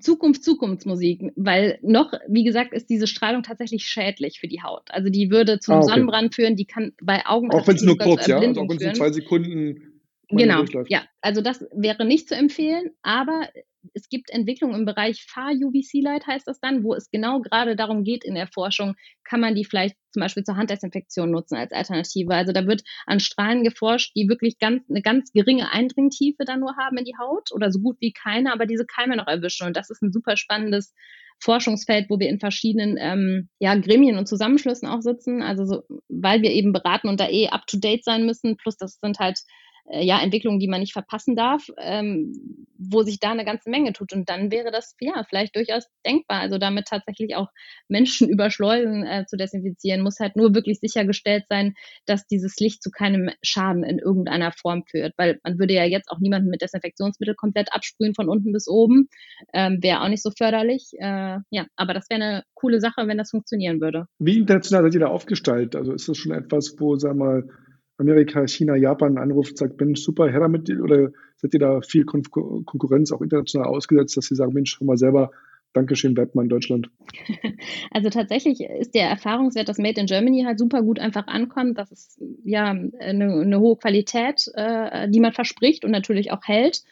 Zukunft, 0.00 0.44
Zukunftsmusik, 0.44 1.32
weil 1.36 1.78
noch, 1.82 2.12
wie 2.28 2.44
gesagt, 2.44 2.72
ist 2.72 2.88
diese 2.88 3.06
Strahlung 3.06 3.42
tatsächlich 3.42 3.86
schädlich 3.86 4.40
für 4.40 4.48
die 4.48 4.62
Haut. 4.62 4.84
Also 4.88 5.10
die 5.10 5.30
würde 5.30 5.58
zum 5.58 5.74
ah, 5.74 5.78
okay. 5.78 5.88
Sonnenbrand 5.88 6.34
führen, 6.34 6.56
die 6.56 6.64
kann 6.64 6.92
bei 7.02 7.26
Augen 7.26 7.50
auch 7.50 7.66
wenn 7.66 7.76
es 7.76 7.82
nur 7.82 7.98
kurz, 7.98 8.26
ja, 8.26 8.38
also 8.38 8.62
auch 8.62 8.68
wenn 8.68 8.76
es 8.76 8.82
nur 8.82 8.94
zwei 8.94 9.12
Sekunden 9.12 9.93
Genau, 10.36 10.64
ja. 10.88 11.04
Also 11.20 11.40
das 11.40 11.64
wäre 11.72 12.04
nicht 12.04 12.28
zu 12.28 12.34
empfehlen, 12.34 12.90
aber 13.02 13.48
es 13.92 14.08
gibt 14.08 14.30
Entwicklungen 14.30 14.74
im 14.74 14.84
Bereich 14.86 15.26
Fahr-UVC-Light, 15.28 16.26
heißt 16.26 16.46
das 16.46 16.60
dann, 16.60 16.84
wo 16.84 16.94
es 16.94 17.10
genau 17.10 17.40
gerade 17.40 17.76
darum 17.76 18.04
geht 18.04 18.24
in 18.24 18.34
der 18.34 18.46
Forschung, 18.46 18.94
kann 19.24 19.40
man 19.40 19.54
die 19.54 19.64
vielleicht 19.64 19.96
zum 20.12 20.20
Beispiel 20.20 20.44
zur 20.44 20.56
Handdesinfektion 20.56 21.30
nutzen 21.30 21.56
als 21.56 21.72
Alternative. 21.72 22.32
Also 22.34 22.52
da 22.52 22.66
wird 22.66 22.82
an 23.06 23.20
Strahlen 23.20 23.64
geforscht, 23.64 24.12
die 24.16 24.28
wirklich 24.28 24.58
ganz, 24.58 24.88
eine 24.88 25.02
ganz 25.02 25.32
geringe 25.32 25.70
Eindringtiefe 25.70 26.44
dann 26.44 26.60
nur 26.60 26.76
haben 26.76 26.96
in 26.96 27.04
die 27.04 27.16
Haut 27.18 27.52
oder 27.52 27.70
so 27.70 27.80
gut 27.80 27.96
wie 28.00 28.12
keine, 28.12 28.52
aber 28.52 28.66
diese 28.66 28.86
Keime 28.86 29.16
noch 29.16 29.26
erwischen. 29.26 29.66
Und 29.66 29.76
das 29.76 29.90
ist 29.90 30.02
ein 30.02 30.12
super 30.12 30.36
spannendes 30.36 30.94
Forschungsfeld, 31.40 32.08
wo 32.08 32.18
wir 32.18 32.28
in 32.28 32.38
verschiedenen 32.38 32.96
ähm, 32.98 33.48
ja, 33.58 33.74
Gremien 33.74 34.18
und 34.18 34.28
Zusammenschlüssen 34.28 34.88
auch 34.88 35.00
sitzen, 35.00 35.42
also 35.42 35.66
so, 35.66 35.82
weil 36.08 36.42
wir 36.42 36.52
eben 36.52 36.72
beraten 36.72 37.08
und 37.08 37.20
da 37.20 37.28
eh 37.28 37.48
up-to-date 37.48 38.04
sein 38.04 38.24
müssen. 38.24 38.56
Plus 38.56 38.76
das 38.76 38.98
sind 39.02 39.18
halt 39.18 39.40
äh, 39.86 40.04
ja, 40.04 40.20
Entwicklungen, 40.22 40.58
die 40.58 40.68
man 40.68 40.80
nicht 40.80 40.92
verpassen 40.92 41.36
darf, 41.36 41.66
ähm, 41.78 42.32
wo 42.78 43.02
sich 43.02 43.20
da 43.20 43.30
eine 43.30 43.44
ganze 43.44 43.70
Menge 43.70 43.92
tut. 43.92 44.12
Und 44.12 44.28
dann 44.28 44.50
wäre 44.50 44.70
das 44.70 44.94
ja 45.00 45.24
vielleicht 45.28 45.56
durchaus 45.56 45.86
denkbar. 46.06 46.40
Also 46.40 46.58
damit 46.58 46.86
tatsächlich 46.86 47.36
auch 47.36 47.48
Menschen 47.88 48.28
über 48.30 48.50
Schleusen 48.50 49.04
äh, 49.04 49.26
zu 49.26 49.36
desinfizieren, 49.36 50.02
muss 50.02 50.20
halt 50.20 50.36
nur 50.36 50.54
wirklich 50.54 50.80
sichergestellt 50.80 51.44
sein, 51.48 51.74
dass 52.06 52.26
dieses 52.26 52.56
Licht 52.58 52.82
zu 52.82 52.90
keinem 52.90 53.30
Schaden 53.42 53.84
in 53.84 53.98
irgendeiner 53.98 54.52
Form 54.52 54.84
führt. 54.90 55.12
Weil 55.16 55.38
man 55.44 55.58
würde 55.58 55.74
ja 55.74 55.84
jetzt 55.84 56.10
auch 56.10 56.18
niemanden 56.18 56.48
mit 56.48 56.62
Desinfektionsmittel 56.62 57.34
komplett 57.34 57.72
absprühen 57.72 58.14
von 58.14 58.28
unten 58.28 58.52
bis 58.52 58.68
oben. 58.68 59.08
Ähm, 59.52 59.78
wäre 59.82 60.02
auch 60.02 60.08
nicht 60.08 60.22
so 60.22 60.30
förderlich. 60.36 60.90
Äh, 60.98 61.38
ja, 61.50 61.66
aber 61.76 61.94
das 61.94 62.08
wäre 62.08 62.22
eine 62.22 62.44
coole 62.54 62.80
Sache, 62.80 63.06
wenn 63.06 63.18
das 63.18 63.30
funktionieren 63.30 63.80
würde. 63.80 64.06
Wie 64.18 64.38
international 64.38 64.84
seid 64.84 64.94
ihr 64.94 65.00
da 65.00 65.08
aufgestellt? 65.08 65.76
Also 65.76 65.92
ist 65.92 66.08
das 66.08 66.16
schon 66.16 66.32
etwas, 66.32 66.74
wo, 66.78 66.96
sagen 66.96 67.18
wir 67.18 67.24
mal, 67.24 67.48
Amerika, 67.98 68.46
China, 68.46 68.76
Japan 68.76 69.18
anruft, 69.18 69.58
sagt, 69.58 69.80
Mensch, 69.80 70.00
super, 70.00 70.30
her 70.30 70.40
damit, 70.40 70.68
oder 70.70 71.10
seid 71.36 71.54
ihr 71.54 71.60
da 71.60 71.80
viel 71.80 72.04
Kon 72.04 72.22
Konkurrenz 72.22 73.12
auch 73.12 73.20
international 73.20 73.68
ausgesetzt, 73.68 74.16
dass 74.16 74.26
sie 74.26 74.34
sagen, 74.34 74.52
Mensch, 74.52 74.80
hör 74.80 74.86
mal 74.86 74.96
selber, 74.96 75.30
Dankeschön, 75.74 76.14
bleibt 76.14 76.36
mal 76.36 76.42
in 76.42 76.48
Deutschland. 76.48 76.88
Also 77.90 78.10
tatsächlich 78.10 78.60
ist 78.60 78.94
der 78.94 79.08
Erfahrungswert, 79.08 79.68
dass 79.68 79.78
Made 79.78 80.00
in 80.00 80.06
Germany 80.06 80.42
halt 80.44 80.58
super 80.58 80.82
gut 80.82 80.98
einfach 80.98 81.26
ankommt. 81.28 81.78
Das 81.78 81.92
ist 81.92 82.20
ja 82.44 82.66
eine, 82.66 82.92
eine 83.00 83.60
hohe 83.60 83.76
Qualität, 83.76 84.50
äh, 84.54 85.08
die 85.08 85.20
man 85.20 85.32
verspricht 85.32 85.84
und 85.84 85.92
natürlich 85.92 86.32
auch 86.32 86.42
hält. 86.44 86.82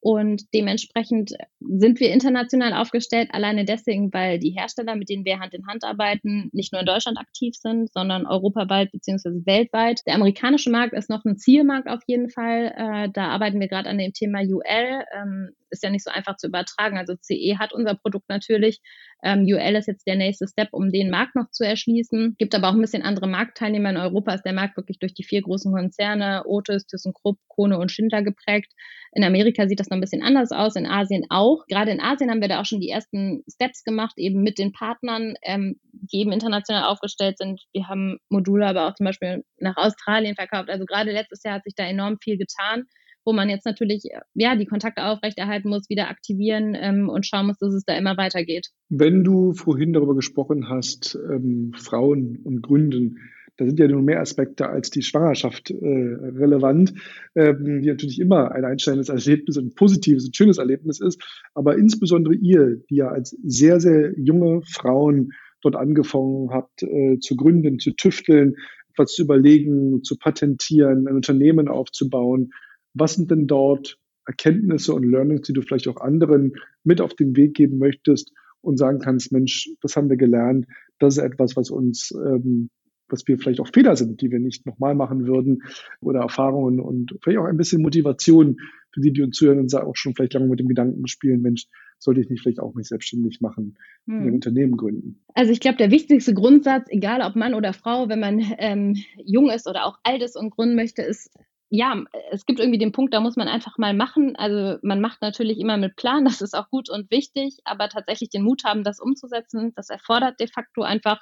Und 0.00 0.42
dementsprechend 0.54 1.32
sind 1.60 1.98
wir 1.98 2.12
international 2.12 2.72
aufgestellt, 2.72 3.30
alleine 3.32 3.64
deswegen, 3.64 4.12
weil 4.12 4.38
die 4.38 4.50
Hersteller, 4.50 4.94
mit 4.94 5.08
denen 5.08 5.24
wir 5.24 5.40
Hand 5.40 5.54
in 5.54 5.66
Hand 5.66 5.82
arbeiten, 5.82 6.50
nicht 6.52 6.72
nur 6.72 6.80
in 6.80 6.86
Deutschland 6.86 7.18
aktiv 7.18 7.54
sind, 7.56 7.92
sondern 7.92 8.26
europaweit 8.26 8.92
bzw. 8.92 9.44
weltweit. 9.44 10.02
Der 10.06 10.14
amerikanische 10.14 10.70
Markt 10.70 10.94
ist 10.94 11.10
noch 11.10 11.24
ein 11.24 11.36
Zielmarkt 11.36 11.88
auf 11.88 12.00
jeden 12.06 12.30
Fall. 12.30 12.72
Äh, 12.76 13.10
da 13.12 13.28
arbeiten 13.28 13.58
wir 13.58 13.68
gerade 13.68 13.88
an 13.88 13.98
dem 13.98 14.12
Thema 14.12 14.40
UL. 14.40 15.04
Ähm, 15.16 15.50
ist 15.70 15.82
ja 15.82 15.90
nicht 15.90 16.04
so 16.04 16.10
einfach 16.10 16.36
zu 16.36 16.48
übertragen. 16.48 16.98
Also 16.98 17.14
CE 17.16 17.58
hat 17.58 17.72
unser 17.72 17.94
Produkt 17.94 18.28
natürlich. 18.28 18.80
Ähm, 19.22 19.40
UL 19.42 19.76
ist 19.76 19.88
jetzt 19.88 20.06
der 20.06 20.16
nächste 20.16 20.46
Step, 20.46 20.68
um 20.72 20.90
den 20.90 21.10
Markt 21.10 21.34
noch 21.34 21.50
zu 21.50 21.64
erschließen. 21.64 22.36
Gibt 22.38 22.54
aber 22.54 22.68
auch 22.68 22.74
ein 22.74 22.80
bisschen 22.80 23.02
andere 23.02 23.26
Marktteilnehmer. 23.26 23.90
In 23.90 23.96
Europa 23.96 24.34
ist 24.34 24.44
der 24.44 24.52
Markt 24.52 24.76
wirklich 24.76 24.98
durch 24.98 25.14
die 25.14 25.24
vier 25.24 25.42
großen 25.42 25.72
Konzerne, 25.72 26.42
Otis, 26.46 26.86
ThyssenKrupp, 26.86 27.38
Kone 27.48 27.78
und 27.78 27.90
Schindler 27.90 28.22
geprägt. 28.22 28.72
In 29.12 29.24
Amerika 29.24 29.66
sieht 29.66 29.80
das 29.80 29.88
noch 29.88 29.96
ein 29.96 30.00
bisschen 30.00 30.22
anders 30.22 30.52
aus, 30.52 30.76
in 30.76 30.86
Asien 30.86 31.24
auch. 31.30 31.64
Gerade 31.68 31.90
in 31.90 32.00
Asien 32.00 32.30
haben 32.30 32.40
wir 32.40 32.48
da 32.48 32.60
auch 32.60 32.66
schon 32.66 32.80
die 32.80 32.90
ersten 32.90 33.42
Steps 33.52 33.82
gemacht, 33.82 34.14
eben 34.16 34.42
mit 34.42 34.58
den 34.58 34.72
Partnern, 34.72 35.34
ähm, 35.42 35.80
die 35.92 36.18
eben 36.18 36.32
international 36.32 36.84
aufgestellt 36.84 37.38
sind. 37.38 37.62
Wir 37.72 37.88
haben 37.88 38.18
Module 38.28 38.66
aber 38.66 38.86
auch 38.86 38.94
zum 38.94 39.06
Beispiel 39.06 39.44
nach 39.58 39.76
Australien 39.76 40.36
verkauft. 40.36 40.68
Also 40.68 40.84
gerade 40.84 41.10
letztes 41.10 41.42
Jahr 41.42 41.56
hat 41.56 41.64
sich 41.64 41.74
da 41.74 41.84
enorm 41.84 42.18
viel 42.22 42.38
getan 42.38 42.84
wo 43.24 43.32
man 43.32 43.48
jetzt 43.48 43.66
natürlich 43.66 44.04
ja 44.34 44.56
die 44.56 44.66
Kontakte 44.66 45.04
aufrechterhalten 45.04 45.68
muss, 45.68 45.88
wieder 45.88 46.08
aktivieren 46.08 46.76
ähm, 46.78 47.08
und 47.08 47.26
schauen 47.26 47.46
muss, 47.46 47.58
dass 47.58 47.74
es 47.74 47.84
da 47.84 47.96
immer 47.96 48.16
weitergeht. 48.16 48.68
Wenn 48.88 49.24
du 49.24 49.52
vorhin 49.52 49.92
darüber 49.92 50.14
gesprochen 50.14 50.68
hast, 50.68 51.18
ähm, 51.30 51.72
Frauen 51.76 52.38
und 52.44 52.62
Gründen, 52.62 53.18
da 53.58 53.66
sind 53.66 53.78
ja 53.80 53.88
nun 53.88 54.04
mehr 54.04 54.20
Aspekte 54.20 54.68
als 54.68 54.90
die 54.90 55.02
Schwangerschaft 55.02 55.70
äh, 55.70 55.74
relevant, 55.74 56.94
ähm, 57.34 57.82
die 57.82 57.88
natürlich 57.88 58.20
immer 58.20 58.52
ein 58.52 58.64
einschneidendes 58.64 59.08
Erlebnis, 59.08 59.58
ein 59.58 59.74
positives, 59.74 60.28
ein 60.28 60.34
schönes 60.34 60.58
Erlebnis 60.58 61.00
ist. 61.00 61.20
Aber 61.54 61.76
insbesondere 61.76 62.36
ihr, 62.36 62.76
die 62.88 62.96
ja 62.96 63.08
als 63.08 63.36
sehr, 63.42 63.80
sehr 63.80 64.12
junge 64.16 64.62
Frauen 64.62 65.32
dort 65.60 65.74
angefangen 65.74 66.50
habt 66.52 66.84
äh, 66.84 67.18
zu 67.18 67.34
gründen, 67.34 67.80
zu 67.80 67.90
tüfteln, 67.96 68.54
etwas 68.92 69.12
zu 69.12 69.22
überlegen, 69.22 70.04
zu 70.04 70.16
patentieren, 70.16 71.08
ein 71.08 71.16
Unternehmen 71.16 71.66
aufzubauen. 71.66 72.50
Was 72.94 73.14
sind 73.14 73.30
denn 73.30 73.46
dort 73.46 73.98
Erkenntnisse 74.26 74.94
und 74.94 75.04
Learnings, 75.04 75.42
die 75.42 75.52
du 75.52 75.62
vielleicht 75.62 75.88
auch 75.88 76.00
anderen 76.00 76.52
mit 76.84 77.00
auf 77.00 77.14
den 77.14 77.36
Weg 77.36 77.54
geben 77.54 77.78
möchtest 77.78 78.32
und 78.60 78.76
sagen 78.76 78.98
kannst, 78.98 79.32
Mensch, 79.32 79.70
das 79.80 79.96
haben 79.96 80.10
wir 80.10 80.16
gelernt, 80.16 80.66
das 80.98 81.16
ist 81.16 81.22
etwas, 81.22 81.56
was 81.56 81.70
uns 81.70 82.12
ähm, 82.12 82.70
was 83.08 83.26
wir 83.26 83.38
vielleicht 83.38 83.60
auch 83.60 83.68
Fehler 83.72 83.96
sind, 83.96 84.20
die 84.20 84.30
wir 84.30 84.38
nicht 84.38 84.66
nochmal 84.66 84.94
machen 84.94 85.26
würden 85.26 85.62
oder 86.00 86.20
Erfahrungen 86.20 86.80
und 86.80 87.16
vielleicht 87.22 87.38
auch 87.38 87.46
ein 87.46 87.56
bisschen 87.56 87.82
Motivation 87.82 88.58
für 88.92 89.00
die, 89.00 89.12
die 89.12 89.22
uns 89.22 89.36
zuhören 89.36 89.60
und 89.60 89.74
auch 89.74 89.96
schon 89.96 90.14
vielleicht 90.14 90.34
lange 90.34 90.48
mit 90.48 90.60
dem 90.60 90.68
Gedanken 90.68 91.06
spielen, 91.08 91.42
Mensch, 91.42 91.66
sollte 91.98 92.20
ich 92.20 92.28
nicht 92.28 92.42
vielleicht 92.42 92.60
auch 92.60 92.74
mich 92.74 92.88
selbstständig 92.88 93.40
machen 93.40 93.76
hm. 94.06 94.22
ein 94.22 94.34
Unternehmen 94.34 94.76
gründen? 94.76 95.24
Also 95.34 95.52
ich 95.52 95.60
glaube, 95.60 95.78
der 95.78 95.90
wichtigste 95.90 96.32
Grundsatz, 96.32 96.86
egal 96.90 97.20
ob 97.22 97.34
Mann 97.34 97.54
oder 97.54 97.72
Frau, 97.72 98.08
wenn 98.08 98.20
man 98.20 98.40
ähm, 98.58 98.96
jung 99.24 99.50
ist 99.50 99.66
oder 99.66 99.84
auch 99.84 99.98
alt 100.04 100.22
ist 100.22 100.36
und 100.36 100.50
gründen 100.50 100.76
möchte, 100.76 101.02
ist, 101.02 101.30
ja, 101.70 102.02
es 102.30 102.46
gibt 102.46 102.60
irgendwie 102.60 102.78
den 102.78 102.92
Punkt, 102.92 103.12
da 103.12 103.20
muss 103.20 103.36
man 103.36 103.48
einfach 103.48 103.76
mal 103.76 103.94
machen. 103.94 104.36
Also 104.36 104.78
man 104.82 105.00
macht 105.00 105.20
natürlich 105.20 105.58
immer 105.58 105.76
mit 105.76 105.96
Plan, 105.96 106.24
das 106.24 106.40
ist 106.40 106.54
auch 106.54 106.70
gut 106.70 106.90
und 106.90 107.10
wichtig, 107.10 107.58
aber 107.64 107.88
tatsächlich 107.88 108.30
den 108.30 108.42
Mut 108.42 108.64
haben, 108.64 108.84
das 108.84 109.00
umzusetzen, 109.00 109.72
das 109.76 109.90
erfordert 109.90 110.40
de 110.40 110.48
facto 110.48 110.82
einfach 110.82 111.20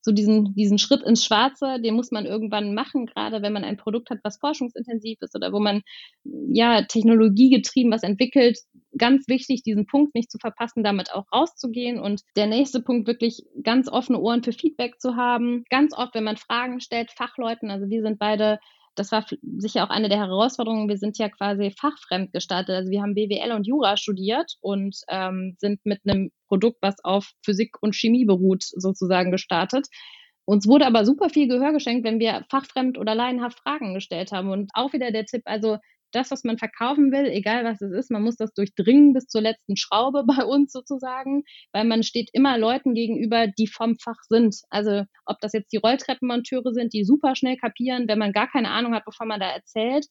so 0.00 0.12
diesen, 0.12 0.54
diesen 0.54 0.78
Schritt 0.78 1.02
ins 1.02 1.24
Schwarze, 1.24 1.80
den 1.80 1.94
muss 1.94 2.12
man 2.12 2.24
irgendwann 2.24 2.72
machen, 2.72 3.06
gerade 3.06 3.42
wenn 3.42 3.52
man 3.52 3.64
ein 3.64 3.76
Produkt 3.76 4.10
hat, 4.10 4.20
was 4.22 4.38
forschungsintensiv 4.38 5.18
ist 5.20 5.34
oder 5.34 5.52
wo 5.52 5.58
man 5.58 5.82
ja 6.24 6.82
technologiegetrieben 6.82 7.92
was 7.92 8.04
entwickelt. 8.04 8.58
Ganz 8.96 9.26
wichtig, 9.28 9.64
diesen 9.64 9.86
Punkt 9.86 10.14
nicht 10.14 10.30
zu 10.30 10.38
verpassen, 10.38 10.84
damit 10.84 11.12
auch 11.12 11.26
rauszugehen. 11.32 11.98
Und 11.98 12.22
der 12.36 12.46
nächste 12.46 12.80
Punkt, 12.80 13.08
wirklich 13.08 13.42
ganz 13.62 13.88
offene 13.88 14.20
Ohren 14.20 14.42
für 14.42 14.52
Feedback 14.52 15.00
zu 15.00 15.16
haben. 15.16 15.64
Ganz 15.68 15.92
oft, 15.92 16.14
wenn 16.14 16.24
man 16.24 16.36
Fragen 16.36 16.80
stellt, 16.80 17.10
Fachleuten, 17.10 17.70
also 17.70 17.88
wir 17.90 18.02
sind 18.02 18.18
beide 18.18 18.60
das 18.98 19.12
war 19.12 19.24
sicher 19.42 19.84
auch 19.84 19.90
eine 19.90 20.08
der 20.08 20.18
Herausforderungen. 20.18 20.88
Wir 20.88 20.98
sind 20.98 21.18
ja 21.18 21.28
quasi 21.28 21.70
fachfremd 21.70 22.32
gestartet. 22.32 22.74
Also 22.74 22.90
wir 22.90 23.02
haben 23.02 23.14
BWL 23.14 23.52
und 23.52 23.66
Jura 23.66 23.96
studiert 23.96 24.54
und 24.60 24.96
ähm, 25.08 25.54
sind 25.58 25.80
mit 25.84 26.00
einem 26.04 26.30
Produkt, 26.48 26.78
was 26.82 26.96
auf 27.04 27.30
Physik 27.44 27.76
und 27.80 27.94
Chemie 27.94 28.24
beruht, 28.24 28.64
sozusagen 28.64 29.30
gestartet. 29.30 29.86
Uns 30.44 30.66
wurde 30.66 30.86
aber 30.86 31.04
super 31.04 31.28
viel 31.28 31.46
Gehör 31.46 31.72
geschenkt, 31.72 32.04
wenn 32.04 32.20
wir 32.20 32.44
fachfremd 32.50 32.96
oder 32.98 33.14
laienhaft 33.14 33.60
Fragen 33.60 33.94
gestellt 33.94 34.32
haben. 34.32 34.50
Und 34.50 34.70
auch 34.74 34.92
wieder 34.92 35.10
der 35.10 35.26
Tipp, 35.26 35.42
also 35.44 35.76
das, 36.12 36.30
was 36.30 36.44
man 36.44 36.58
verkaufen 36.58 37.12
will, 37.12 37.26
egal 37.26 37.64
was 37.64 37.80
es 37.80 37.92
ist, 37.92 38.10
man 38.10 38.22
muss 38.22 38.36
das 38.36 38.52
durchdringen 38.54 39.12
bis 39.12 39.26
zur 39.26 39.42
letzten 39.42 39.76
Schraube 39.76 40.24
bei 40.26 40.44
uns 40.44 40.72
sozusagen, 40.72 41.44
weil 41.72 41.84
man 41.84 42.02
steht 42.02 42.30
immer 42.32 42.58
Leuten 42.58 42.94
gegenüber, 42.94 43.46
die 43.46 43.66
vom 43.66 43.96
Fach 43.98 44.20
sind. 44.28 44.56
Also 44.70 45.04
ob 45.26 45.38
das 45.40 45.52
jetzt 45.52 45.72
die 45.72 45.78
Rolltreppenmonteure 45.78 46.72
sind, 46.72 46.92
die 46.92 47.04
super 47.04 47.34
schnell 47.34 47.56
kapieren, 47.56 48.08
wenn 48.08 48.18
man 48.18 48.32
gar 48.32 48.48
keine 48.48 48.70
Ahnung 48.70 48.94
hat, 48.94 49.04
bevor 49.04 49.26
man 49.26 49.40
da 49.40 49.50
erzählt, 49.50 50.06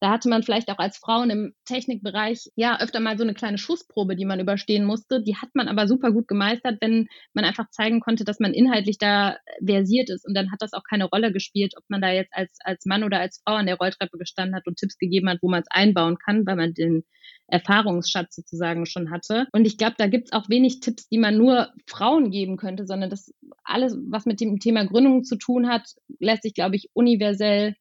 da 0.00 0.10
hatte 0.10 0.28
man 0.28 0.42
vielleicht 0.42 0.70
auch 0.70 0.78
als 0.78 0.98
Frauen 0.98 1.30
im 1.30 1.54
Technikbereich 1.64 2.50
ja 2.56 2.78
öfter 2.80 3.00
mal 3.00 3.16
so 3.16 3.24
eine 3.24 3.34
kleine 3.34 3.58
Schussprobe, 3.58 4.16
die 4.16 4.24
man 4.24 4.40
überstehen 4.40 4.84
musste. 4.84 5.22
Die 5.22 5.36
hat 5.36 5.50
man 5.54 5.68
aber 5.68 5.88
super 5.88 6.12
gut 6.12 6.28
gemeistert, 6.28 6.78
wenn 6.80 7.08
man 7.32 7.44
einfach 7.44 7.70
zeigen 7.70 8.00
konnte, 8.00 8.24
dass 8.24 8.40
man 8.40 8.52
inhaltlich 8.52 8.98
da 8.98 9.36
versiert 9.64 10.10
ist. 10.10 10.26
Und 10.26 10.34
dann 10.34 10.52
hat 10.52 10.60
das 10.60 10.72
auch 10.72 10.82
keine 10.88 11.06
Rolle 11.06 11.32
gespielt, 11.32 11.74
ob 11.76 11.84
man 11.88 12.02
da 12.02 12.10
jetzt 12.10 12.34
als, 12.34 12.58
als 12.64 12.84
Mann 12.84 13.04
oder 13.04 13.20
als 13.20 13.40
Frau 13.44 13.54
an 13.54 13.66
der 13.66 13.76
Rolltreppe 13.76 14.18
gestanden 14.18 14.54
hat 14.54 14.66
und 14.66 14.76
Tipps 14.76 14.98
gegeben 14.98 15.28
hat, 15.28 15.38
wo 15.42 15.48
man 15.48 15.62
es 15.62 15.70
einbauen 15.70 16.18
kann, 16.18 16.44
weil 16.46 16.56
man 16.56 16.74
den 16.74 17.04
Erfahrungsschatz 17.46 18.36
sozusagen 18.36 18.86
schon 18.86 19.10
hatte. 19.10 19.46
Und 19.52 19.66
ich 19.66 19.78
glaube, 19.78 19.94
da 19.96 20.06
gibt 20.06 20.26
es 20.26 20.32
auch 20.32 20.48
wenig 20.48 20.80
Tipps, 20.80 21.08
die 21.08 21.18
man 21.18 21.36
nur 21.36 21.72
Frauen 21.86 22.30
geben 22.30 22.56
könnte, 22.56 22.86
sondern 22.86 23.10
das 23.10 23.32
alles, 23.62 23.96
was 24.08 24.26
mit 24.26 24.40
dem 24.40 24.58
Thema 24.58 24.84
Gründung 24.86 25.24
zu 25.24 25.36
tun 25.36 25.68
hat, 25.68 25.88
lässt 26.18 26.42
sich, 26.42 26.54
glaube 26.54 26.76
ich, 26.76 26.90
universell 26.92 27.74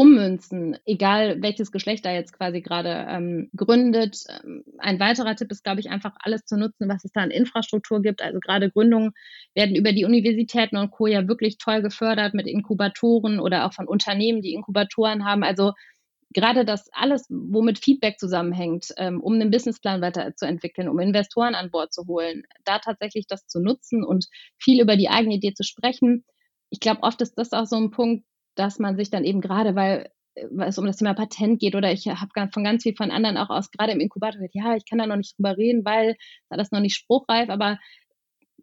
ummünzen, 0.00 0.78
egal 0.86 1.42
welches 1.42 1.72
Geschlecht 1.72 2.06
da 2.06 2.12
jetzt 2.12 2.32
quasi 2.32 2.62
gerade 2.62 3.06
ähm, 3.06 3.50
gründet. 3.54 4.24
Ähm, 4.30 4.64
ein 4.78 4.98
weiterer 4.98 5.36
Tipp 5.36 5.52
ist, 5.52 5.62
glaube 5.62 5.80
ich, 5.80 5.90
einfach 5.90 6.14
alles 6.20 6.46
zu 6.46 6.56
nutzen, 6.56 6.88
was 6.88 7.04
es 7.04 7.12
da 7.12 7.20
an 7.20 7.30
Infrastruktur 7.30 8.00
gibt. 8.00 8.22
Also 8.22 8.40
gerade 8.40 8.70
Gründungen 8.70 9.12
werden 9.54 9.76
über 9.76 9.92
die 9.92 10.06
Universitäten 10.06 10.78
und 10.78 10.90
Co. 10.90 11.06
ja 11.06 11.28
wirklich 11.28 11.58
toll 11.58 11.82
gefördert 11.82 12.32
mit 12.32 12.46
Inkubatoren 12.46 13.40
oder 13.40 13.66
auch 13.66 13.74
von 13.74 13.86
Unternehmen, 13.86 14.40
die 14.40 14.54
Inkubatoren 14.54 15.26
haben. 15.26 15.44
Also 15.44 15.72
gerade 16.32 16.64
das 16.64 16.88
alles, 16.94 17.26
womit 17.28 17.78
Feedback 17.78 18.18
zusammenhängt, 18.18 18.94
ähm, 18.96 19.20
um 19.20 19.34
einen 19.34 19.50
Businessplan 19.50 20.00
weiterzuentwickeln, 20.00 20.88
um 20.88 20.98
Investoren 20.98 21.54
an 21.54 21.70
Bord 21.70 21.92
zu 21.92 22.06
holen, 22.06 22.44
da 22.64 22.78
tatsächlich 22.78 23.26
das 23.26 23.46
zu 23.46 23.60
nutzen 23.60 24.02
und 24.02 24.28
viel 24.56 24.80
über 24.80 24.96
die 24.96 25.10
eigene 25.10 25.34
Idee 25.34 25.52
zu 25.52 25.62
sprechen. 25.62 26.24
Ich 26.70 26.80
glaube, 26.80 27.02
oft 27.02 27.20
ist 27.20 27.34
das 27.36 27.52
auch 27.52 27.66
so 27.66 27.76
ein 27.76 27.90
Punkt, 27.90 28.24
dass 28.54 28.78
man 28.78 28.96
sich 28.96 29.10
dann 29.10 29.24
eben 29.24 29.40
gerade, 29.40 29.74
weil, 29.74 30.10
weil 30.50 30.68
es 30.68 30.78
um 30.78 30.86
das 30.86 30.96
Thema 30.96 31.14
Patent 31.14 31.60
geht 31.60 31.74
oder 31.74 31.92
ich 31.92 32.06
habe 32.08 32.50
von 32.52 32.64
ganz 32.64 32.82
viel 32.82 32.94
von 32.94 33.10
anderen 33.10 33.36
auch 33.36 33.50
aus, 33.50 33.70
gerade 33.70 33.92
im 33.92 34.00
Inkubator, 34.00 34.38
gehört, 34.38 34.54
ja, 34.54 34.76
ich 34.76 34.84
kann 34.88 34.98
da 34.98 35.06
noch 35.06 35.16
nicht 35.16 35.38
drüber 35.38 35.56
reden, 35.56 35.84
weil 35.84 36.16
das 36.48 36.68
ist 36.68 36.72
noch 36.72 36.80
nicht 36.80 36.96
spruchreif, 36.96 37.48
aber 37.48 37.78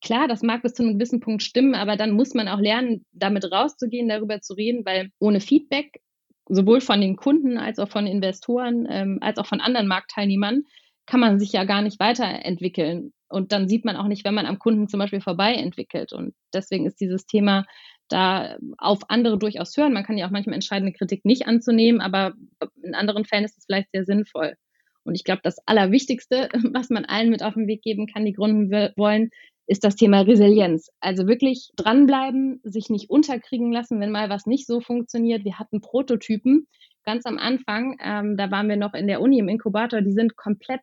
klar, 0.02 0.28
das 0.28 0.44
mag 0.44 0.62
bis 0.62 0.74
zu 0.74 0.84
einem 0.84 0.94
gewissen 0.94 1.20
Punkt 1.20 1.44
stimmen, 1.44 1.76
aber 1.76 1.96
dann 1.96 2.12
muss 2.12 2.34
man 2.34 2.48
auch 2.48 2.60
lernen, 2.60 3.06
damit 3.12 3.52
rauszugehen, 3.52 4.10
darüber 4.10 4.42
zu 4.42 4.54
reden, 4.54 4.86
weil 4.86 5.10
ohne 5.20 5.40
Feedback, 5.40 6.02
sowohl 6.50 6.82
von 6.82 7.02
den 7.02 7.16
Kunden 7.16 7.58
als 7.58 7.80
auch 7.80 7.90
von 7.90 8.08
Investoren, 8.08 8.88
ähm, 8.90 9.20
als 9.22 9.38
auch 9.38 9.46
von 9.46 9.62
anderen 9.62 9.88
Marktteilnehmern, 9.88 10.64
kann 11.06 11.20
man 11.20 11.40
sich 11.40 11.52
ja 11.52 11.64
gar 11.64 11.82
nicht 11.82 12.00
weiterentwickeln. 12.00 13.14
Und 13.30 13.52
dann 13.52 13.68
sieht 13.68 13.86
man 13.86 13.98
auch 13.98 14.08
nicht, 14.08 14.24
wenn 14.26 14.34
man 14.34 14.46
am 14.46 14.60
Kunden 14.60 14.88
zum 14.88 15.00
Beispiel 15.00 15.22
vorbei 15.22 15.54
entwickelt. 15.54 16.14
Und 16.14 16.34
deswegen 16.54 16.86
ist 16.86 17.00
dieses 17.02 17.26
Thema 17.26 17.66
da 18.08 18.58
auf 18.78 19.10
andere 19.10 19.38
durchaus 19.38 19.76
hören. 19.78 19.94
Man 19.94 20.04
kann 20.04 20.18
ja 20.18 20.28
auch 20.28 20.32
manchmal 20.32 20.56
entscheiden, 20.56 20.88
eine 20.88 20.94
Kritik 20.94 21.26
nicht 21.26 21.48
anzunehmen, 21.48 22.02
aber 22.02 22.34
in 22.82 22.96
anderen 22.96 23.26
Fällen 23.26 23.46
ist 23.46 23.58
es 23.58 23.66
vielleicht 23.66 23.92
sehr 23.92 24.06
sinnvoll. 24.06 24.56
Und 25.04 25.16
ich 25.16 25.24
glaube, 25.24 25.42
das 25.44 25.58
Allerwichtigste, 25.66 26.50
was 26.74 26.90
man 26.90 27.06
allen 27.06 27.30
mit 27.30 27.44
auf 27.44 27.54
den 27.54 27.68
Weg 27.68 27.82
geben 27.82 28.08
kann, 28.08 28.26
die 28.26 28.34
gründen 28.34 28.72
wollen, 28.96 29.30
ist 29.66 29.84
das 29.84 29.96
Thema 29.96 30.22
Resilienz. 30.22 30.90
Also 31.02 31.28
wirklich 31.28 31.72
dranbleiben, 31.76 32.62
sich 32.64 32.90
nicht 32.90 33.10
unterkriegen 33.10 33.72
lassen, 33.72 34.00
wenn 34.00 34.12
mal 34.12 34.30
was 34.30 34.46
nicht 34.46 34.66
so 34.66 34.80
funktioniert. 34.80 35.44
Wir 35.44 35.60
hatten 35.60 35.82
Prototypen 35.82 36.68
ganz 37.04 37.26
am 37.26 37.38
Anfang, 37.38 37.98
ähm, 38.04 38.38
da 38.38 38.52
waren 38.52 38.68
wir 38.68 38.76
noch 38.76 38.94
in 38.94 39.08
der 39.08 39.22
Uni 39.22 39.40
im 39.40 39.48
Inkubator, 39.48 40.02
die 40.02 40.12
sind 40.12 40.36
komplett 40.36 40.82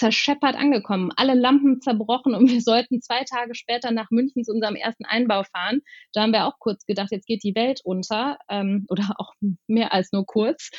zerscheppert 0.00 0.56
angekommen, 0.56 1.10
alle 1.16 1.34
Lampen 1.34 1.82
zerbrochen 1.82 2.34
und 2.34 2.48
wir 2.50 2.62
sollten 2.62 3.02
zwei 3.02 3.22
Tage 3.24 3.54
später 3.54 3.90
nach 3.90 4.10
München 4.10 4.44
zu 4.44 4.52
unserem 4.52 4.74
ersten 4.74 5.04
Einbau 5.04 5.44
fahren. 5.44 5.82
Da 6.14 6.22
haben 6.22 6.32
wir 6.32 6.46
auch 6.46 6.58
kurz 6.58 6.86
gedacht, 6.86 7.10
jetzt 7.12 7.26
geht 7.26 7.44
die 7.44 7.54
Welt 7.54 7.82
unter 7.84 8.38
ähm, 8.48 8.86
oder 8.88 9.14
auch 9.18 9.34
mehr 9.66 9.92
als 9.92 10.10
nur 10.12 10.24
kurz. 10.24 10.70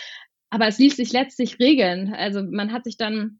Aber 0.49 0.67
es 0.67 0.79
ließ 0.79 0.97
sich 0.97 1.13
letztlich 1.13 1.59
regeln. 1.59 2.13
Also 2.13 2.43
man 2.43 2.73
hat 2.73 2.83
sich 2.83 2.97
dann 2.97 3.39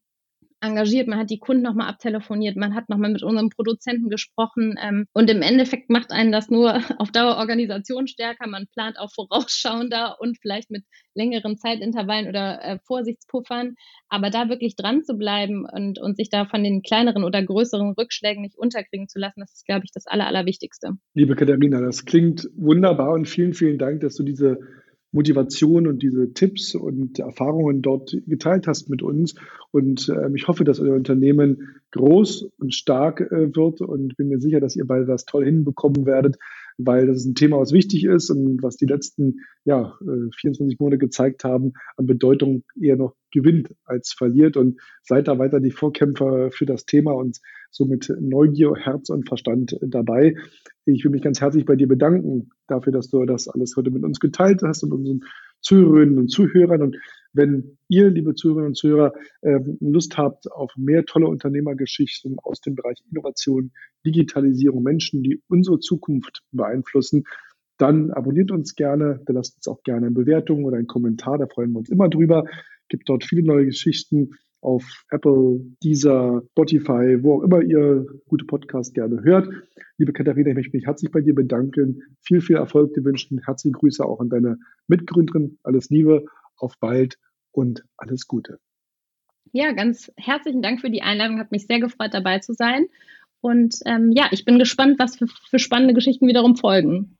engagiert, 0.61 1.07
man 1.07 1.19
hat 1.19 1.29
die 1.29 1.39
Kunden 1.39 1.63
nochmal 1.63 1.89
abtelefoniert, 1.89 2.55
man 2.55 2.75
hat 2.75 2.87
nochmal 2.89 3.11
mit 3.11 3.23
unserem 3.23 3.49
Produzenten 3.49 4.09
gesprochen 4.09 4.75
ähm, 4.81 5.05
und 5.13 5.29
im 5.29 5.41
Endeffekt 5.41 5.89
macht 5.89 6.11
einen 6.11 6.31
das 6.31 6.49
nur 6.49 6.73
auf 6.99 7.11
Dauer 7.11 7.37
Organisation 7.37 8.07
stärker, 8.07 8.47
man 8.47 8.67
plant 8.73 8.97
auch 8.99 9.11
vorausschauender 9.11 10.17
und 10.19 10.37
vielleicht 10.39 10.69
mit 10.69 10.83
längeren 11.15 11.57
Zeitintervallen 11.57 12.29
oder 12.29 12.63
äh, 12.63 12.79
Vorsichtspuffern, 12.85 13.75
aber 14.07 14.29
da 14.29 14.49
wirklich 14.49 14.75
dran 14.75 15.03
zu 15.03 15.15
bleiben 15.15 15.65
und, 15.65 15.99
und 15.99 16.15
sich 16.15 16.29
da 16.29 16.45
von 16.45 16.63
den 16.63 16.81
kleineren 16.81 17.23
oder 17.23 17.43
größeren 17.43 17.93
Rückschlägen 17.97 18.43
nicht 18.43 18.57
unterkriegen 18.57 19.07
zu 19.07 19.19
lassen, 19.19 19.41
das 19.41 19.53
ist, 19.53 19.65
glaube 19.65 19.81
ich, 19.85 19.91
das 19.91 20.07
Aller, 20.07 20.27
Allerwichtigste. 20.27 20.91
Liebe 21.13 21.35
Katharina, 21.35 21.81
das 21.81 22.05
klingt 22.05 22.49
wunderbar 22.55 23.11
und 23.11 23.27
vielen, 23.27 23.53
vielen 23.53 23.77
Dank, 23.77 24.01
dass 24.01 24.15
du 24.15 24.23
diese 24.23 24.59
Motivation 25.11 25.87
und 25.87 26.01
diese 26.01 26.33
Tipps 26.33 26.75
und 26.75 27.19
Erfahrungen 27.19 27.81
dort 27.81 28.15
geteilt 28.27 28.67
hast 28.67 28.89
mit 28.89 29.01
uns. 29.01 29.35
Und 29.71 30.09
ähm, 30.09 30.35
ich 30.35 30.47
hoffe, 30.47 30.63
dass 30.63 30.79
euer 30.79 30.95
Unternehmen 30.95 31.75
groß 31.91 32.49
und 32.59 32.73
stark 32.73 33.19
äh, 33.21 33.55
wird 33.55 33.81
und 33.81 34.15
bin 34.17 34.29
mir 34.29 34.39
sicher, 34.39 34.59
dass 34.59 34.75
ihr 34.75 34.85
beide 34.85 35.05
das 35.05 35.25
toll 35.25 35.45
hinbekommen 35.45 36.05
werdet, 36.05 36.37
weil 36.85 37.07
das 37.07 37.17
ist 37.17 37.25
ein 37.25 37.35
Thema, 37.35 37.57
was 37.57 37.71
wichtig 37.71 38.05
ist 38.05 38.29
und 38.29 38.61
was 38.61 38.77
die 38.77 38.85
letzten 38.85 39.39
ja, 39.65 39.93
24 39.99 40.59
äh, 40.59 40.75
Monate 40.79 40.97
gezeigt 40.97 41.43
haben, 41.43 41.73
an 41.97 42.05
Bedeutung 42.05 42.63
eher 42.79 42.95
noch 42.95 43.15
gewinnt 43.31 43.73
als 43.85 44.13
verliert. 44.13 44.57
Und 44.57 44.79
seid 45.03 45.27
da 45.27 45.39
weiter 45.39 45.59
die 45.59 45.71
Vorkämpfer 45.71 46.51
für 46.51 46.65
das 46.65 46.85
Thema 46.85 47.11
und 47.11 47.39
so 47.69 47.85
mit 47.85 48.13
Neugier, 48.19 48.73
Herz 48.75 49.09
und 49.09 49.27
Verstand 49.27 49.77
dabei. 49.81 50.35
Ich 50.85 51.03
will 51.03 51.11
mich 51.11 51.21
ganz 51.21 51.41
herzlich 51.41 51.65
bei 51.65 51.75
dir 51.75 51.87
bedanken 51.87 52.49
dafür, 52.67 52.91
dass 52.91 53.09
du 53.09 53.23
das 53.25 53.47
alles 53.47 53.75
heute 53.77 53.91
mit 53.91 54.03
uns 54.03 54.19
geteilt 54.19 54.61
hast 54.63 54.83
und 54.83 54.93
unseren 54.93 55.21
Zuhörerinnen 55.61 56.17
und 56.17 56.29
Zuhörern. 56.29 56.81
Und 56.81 56.97
wenn 57.33 57.77
ihr, 57.87 58.09
liebe 58.09 58.35
Zuhörerinnen 58.35 58.69
und 58.69 58.75
Zuhörer, 58.75 59.13
ähm, 59.41 59.77
Lust 59.79 60.17
habt 60.17 60.51
auf 60.51 60.71
mehr 60.75 61.05
tolle 61.05 61.27
Unternehmergeschichten 61.27 62.37
aus 62.39 62.61
dem 62.61 62.75
Bereich 62.75 62.97
Innovation, 63.09 63.71
Digitalisierung, 64.05 64.83
Menschen, 64.83 65.23
die 65.23 65.41
unsere 65.47 65.79
Zukunft 65.79 66.41
beeinflussen, 66.51 67.23
dann 67.77 68.11
abonniert 68.11 68.51
uns 68.51 68.75
gerne, 68.75 69.21
dann 69.25 69.35
lasst 69.35 69.55
uns 69.55 69.67
auch 69.67 69.81
gerne 69.83 70.07
eine 70.07 70.15
Bewertung 70.15 70.65
oder 70.65 70.77
einen 70.77 70.87
Kommentar, 70.87 71.37
da 71.37 71.47
freuen 71.47 71.71
wir 71.71 71.79
uns 71.79 71.89
immer 71.89 72.09
drüber. 72.09 72.45
Gibt 72.89 73.09
dort 73.09 73.23
viele 73.23 73.43
neue 73.43 73.65
Geschichten 73.65 74.31
auf 74.61 75.03
Apple, 75.09 75.59
Deezer, 75.83 76.43
Spotify, 76.51 77.21
wo 77.21 77.35
auch 77.37 77.43
immer 77.43 77.61
ihr 77.61 78.05
gute 78.27 78.45
Podcasts 78.45 78.93
gerne 78.93 79.23
hört. 79.23 79.49
Liebe 79.97 80.13
Katharina, 80.13 80.49
ich 80.49 80.55
möchte 80.55 80.77
mich 80.77 80.85
herzlich 80.85 81.11
bei 81.11 81.21
dir 81.21 81.35
bedanken. 81.35 82.03
Viel, 82.21 82.41
viel 82.41 82.55
Erfolg 82.55 82.93
dir 82.93 83.03
wünschen. 83.03 83.41
Herzliche 83.43 83.73
Grüße 83.73 84.05
auch 84.05 84.19
an 84.19 84.29
deine 84.29 84.57
Mitgründerin. 84.87 85.57
Alles 85.63 85.89
Liebe, 85.89 86.25
auf 86.57 86.77
bald 86.79 87.17
und 87.51 87.83
alles 87.97 88.27
Gute. 88.27 88.59
Ja, 89.51 89.73
ganz 89.73 90.11
herzlichen 90.15 90.61
Dank 90.61 90.79
für 90.79 90.89
die 90.89 91.01
Einladung. 91.01 91.39
Hat 91.39 91.51
mich 91.51 91.67
sehr 91.67 91.79
gefreut, 91.79 92.13
dabei 92.13 92.39
zu 92.39 92.53
sein. 92.53 92.85
Und 93.41 93.75
ähm, 93.85 94.11
ja, 94.13 94.27
ich 94.31 94.45
bin 94.45 94.59
gespannt, 94.59 94.99
was 94.99 95.17
für, 95.17 95.27
für 95.27 95.59
spannende 95.59 95.93
Geschichten 95.93 96.27
wiederum 96.27 96.55
folgen. 96.55 97.17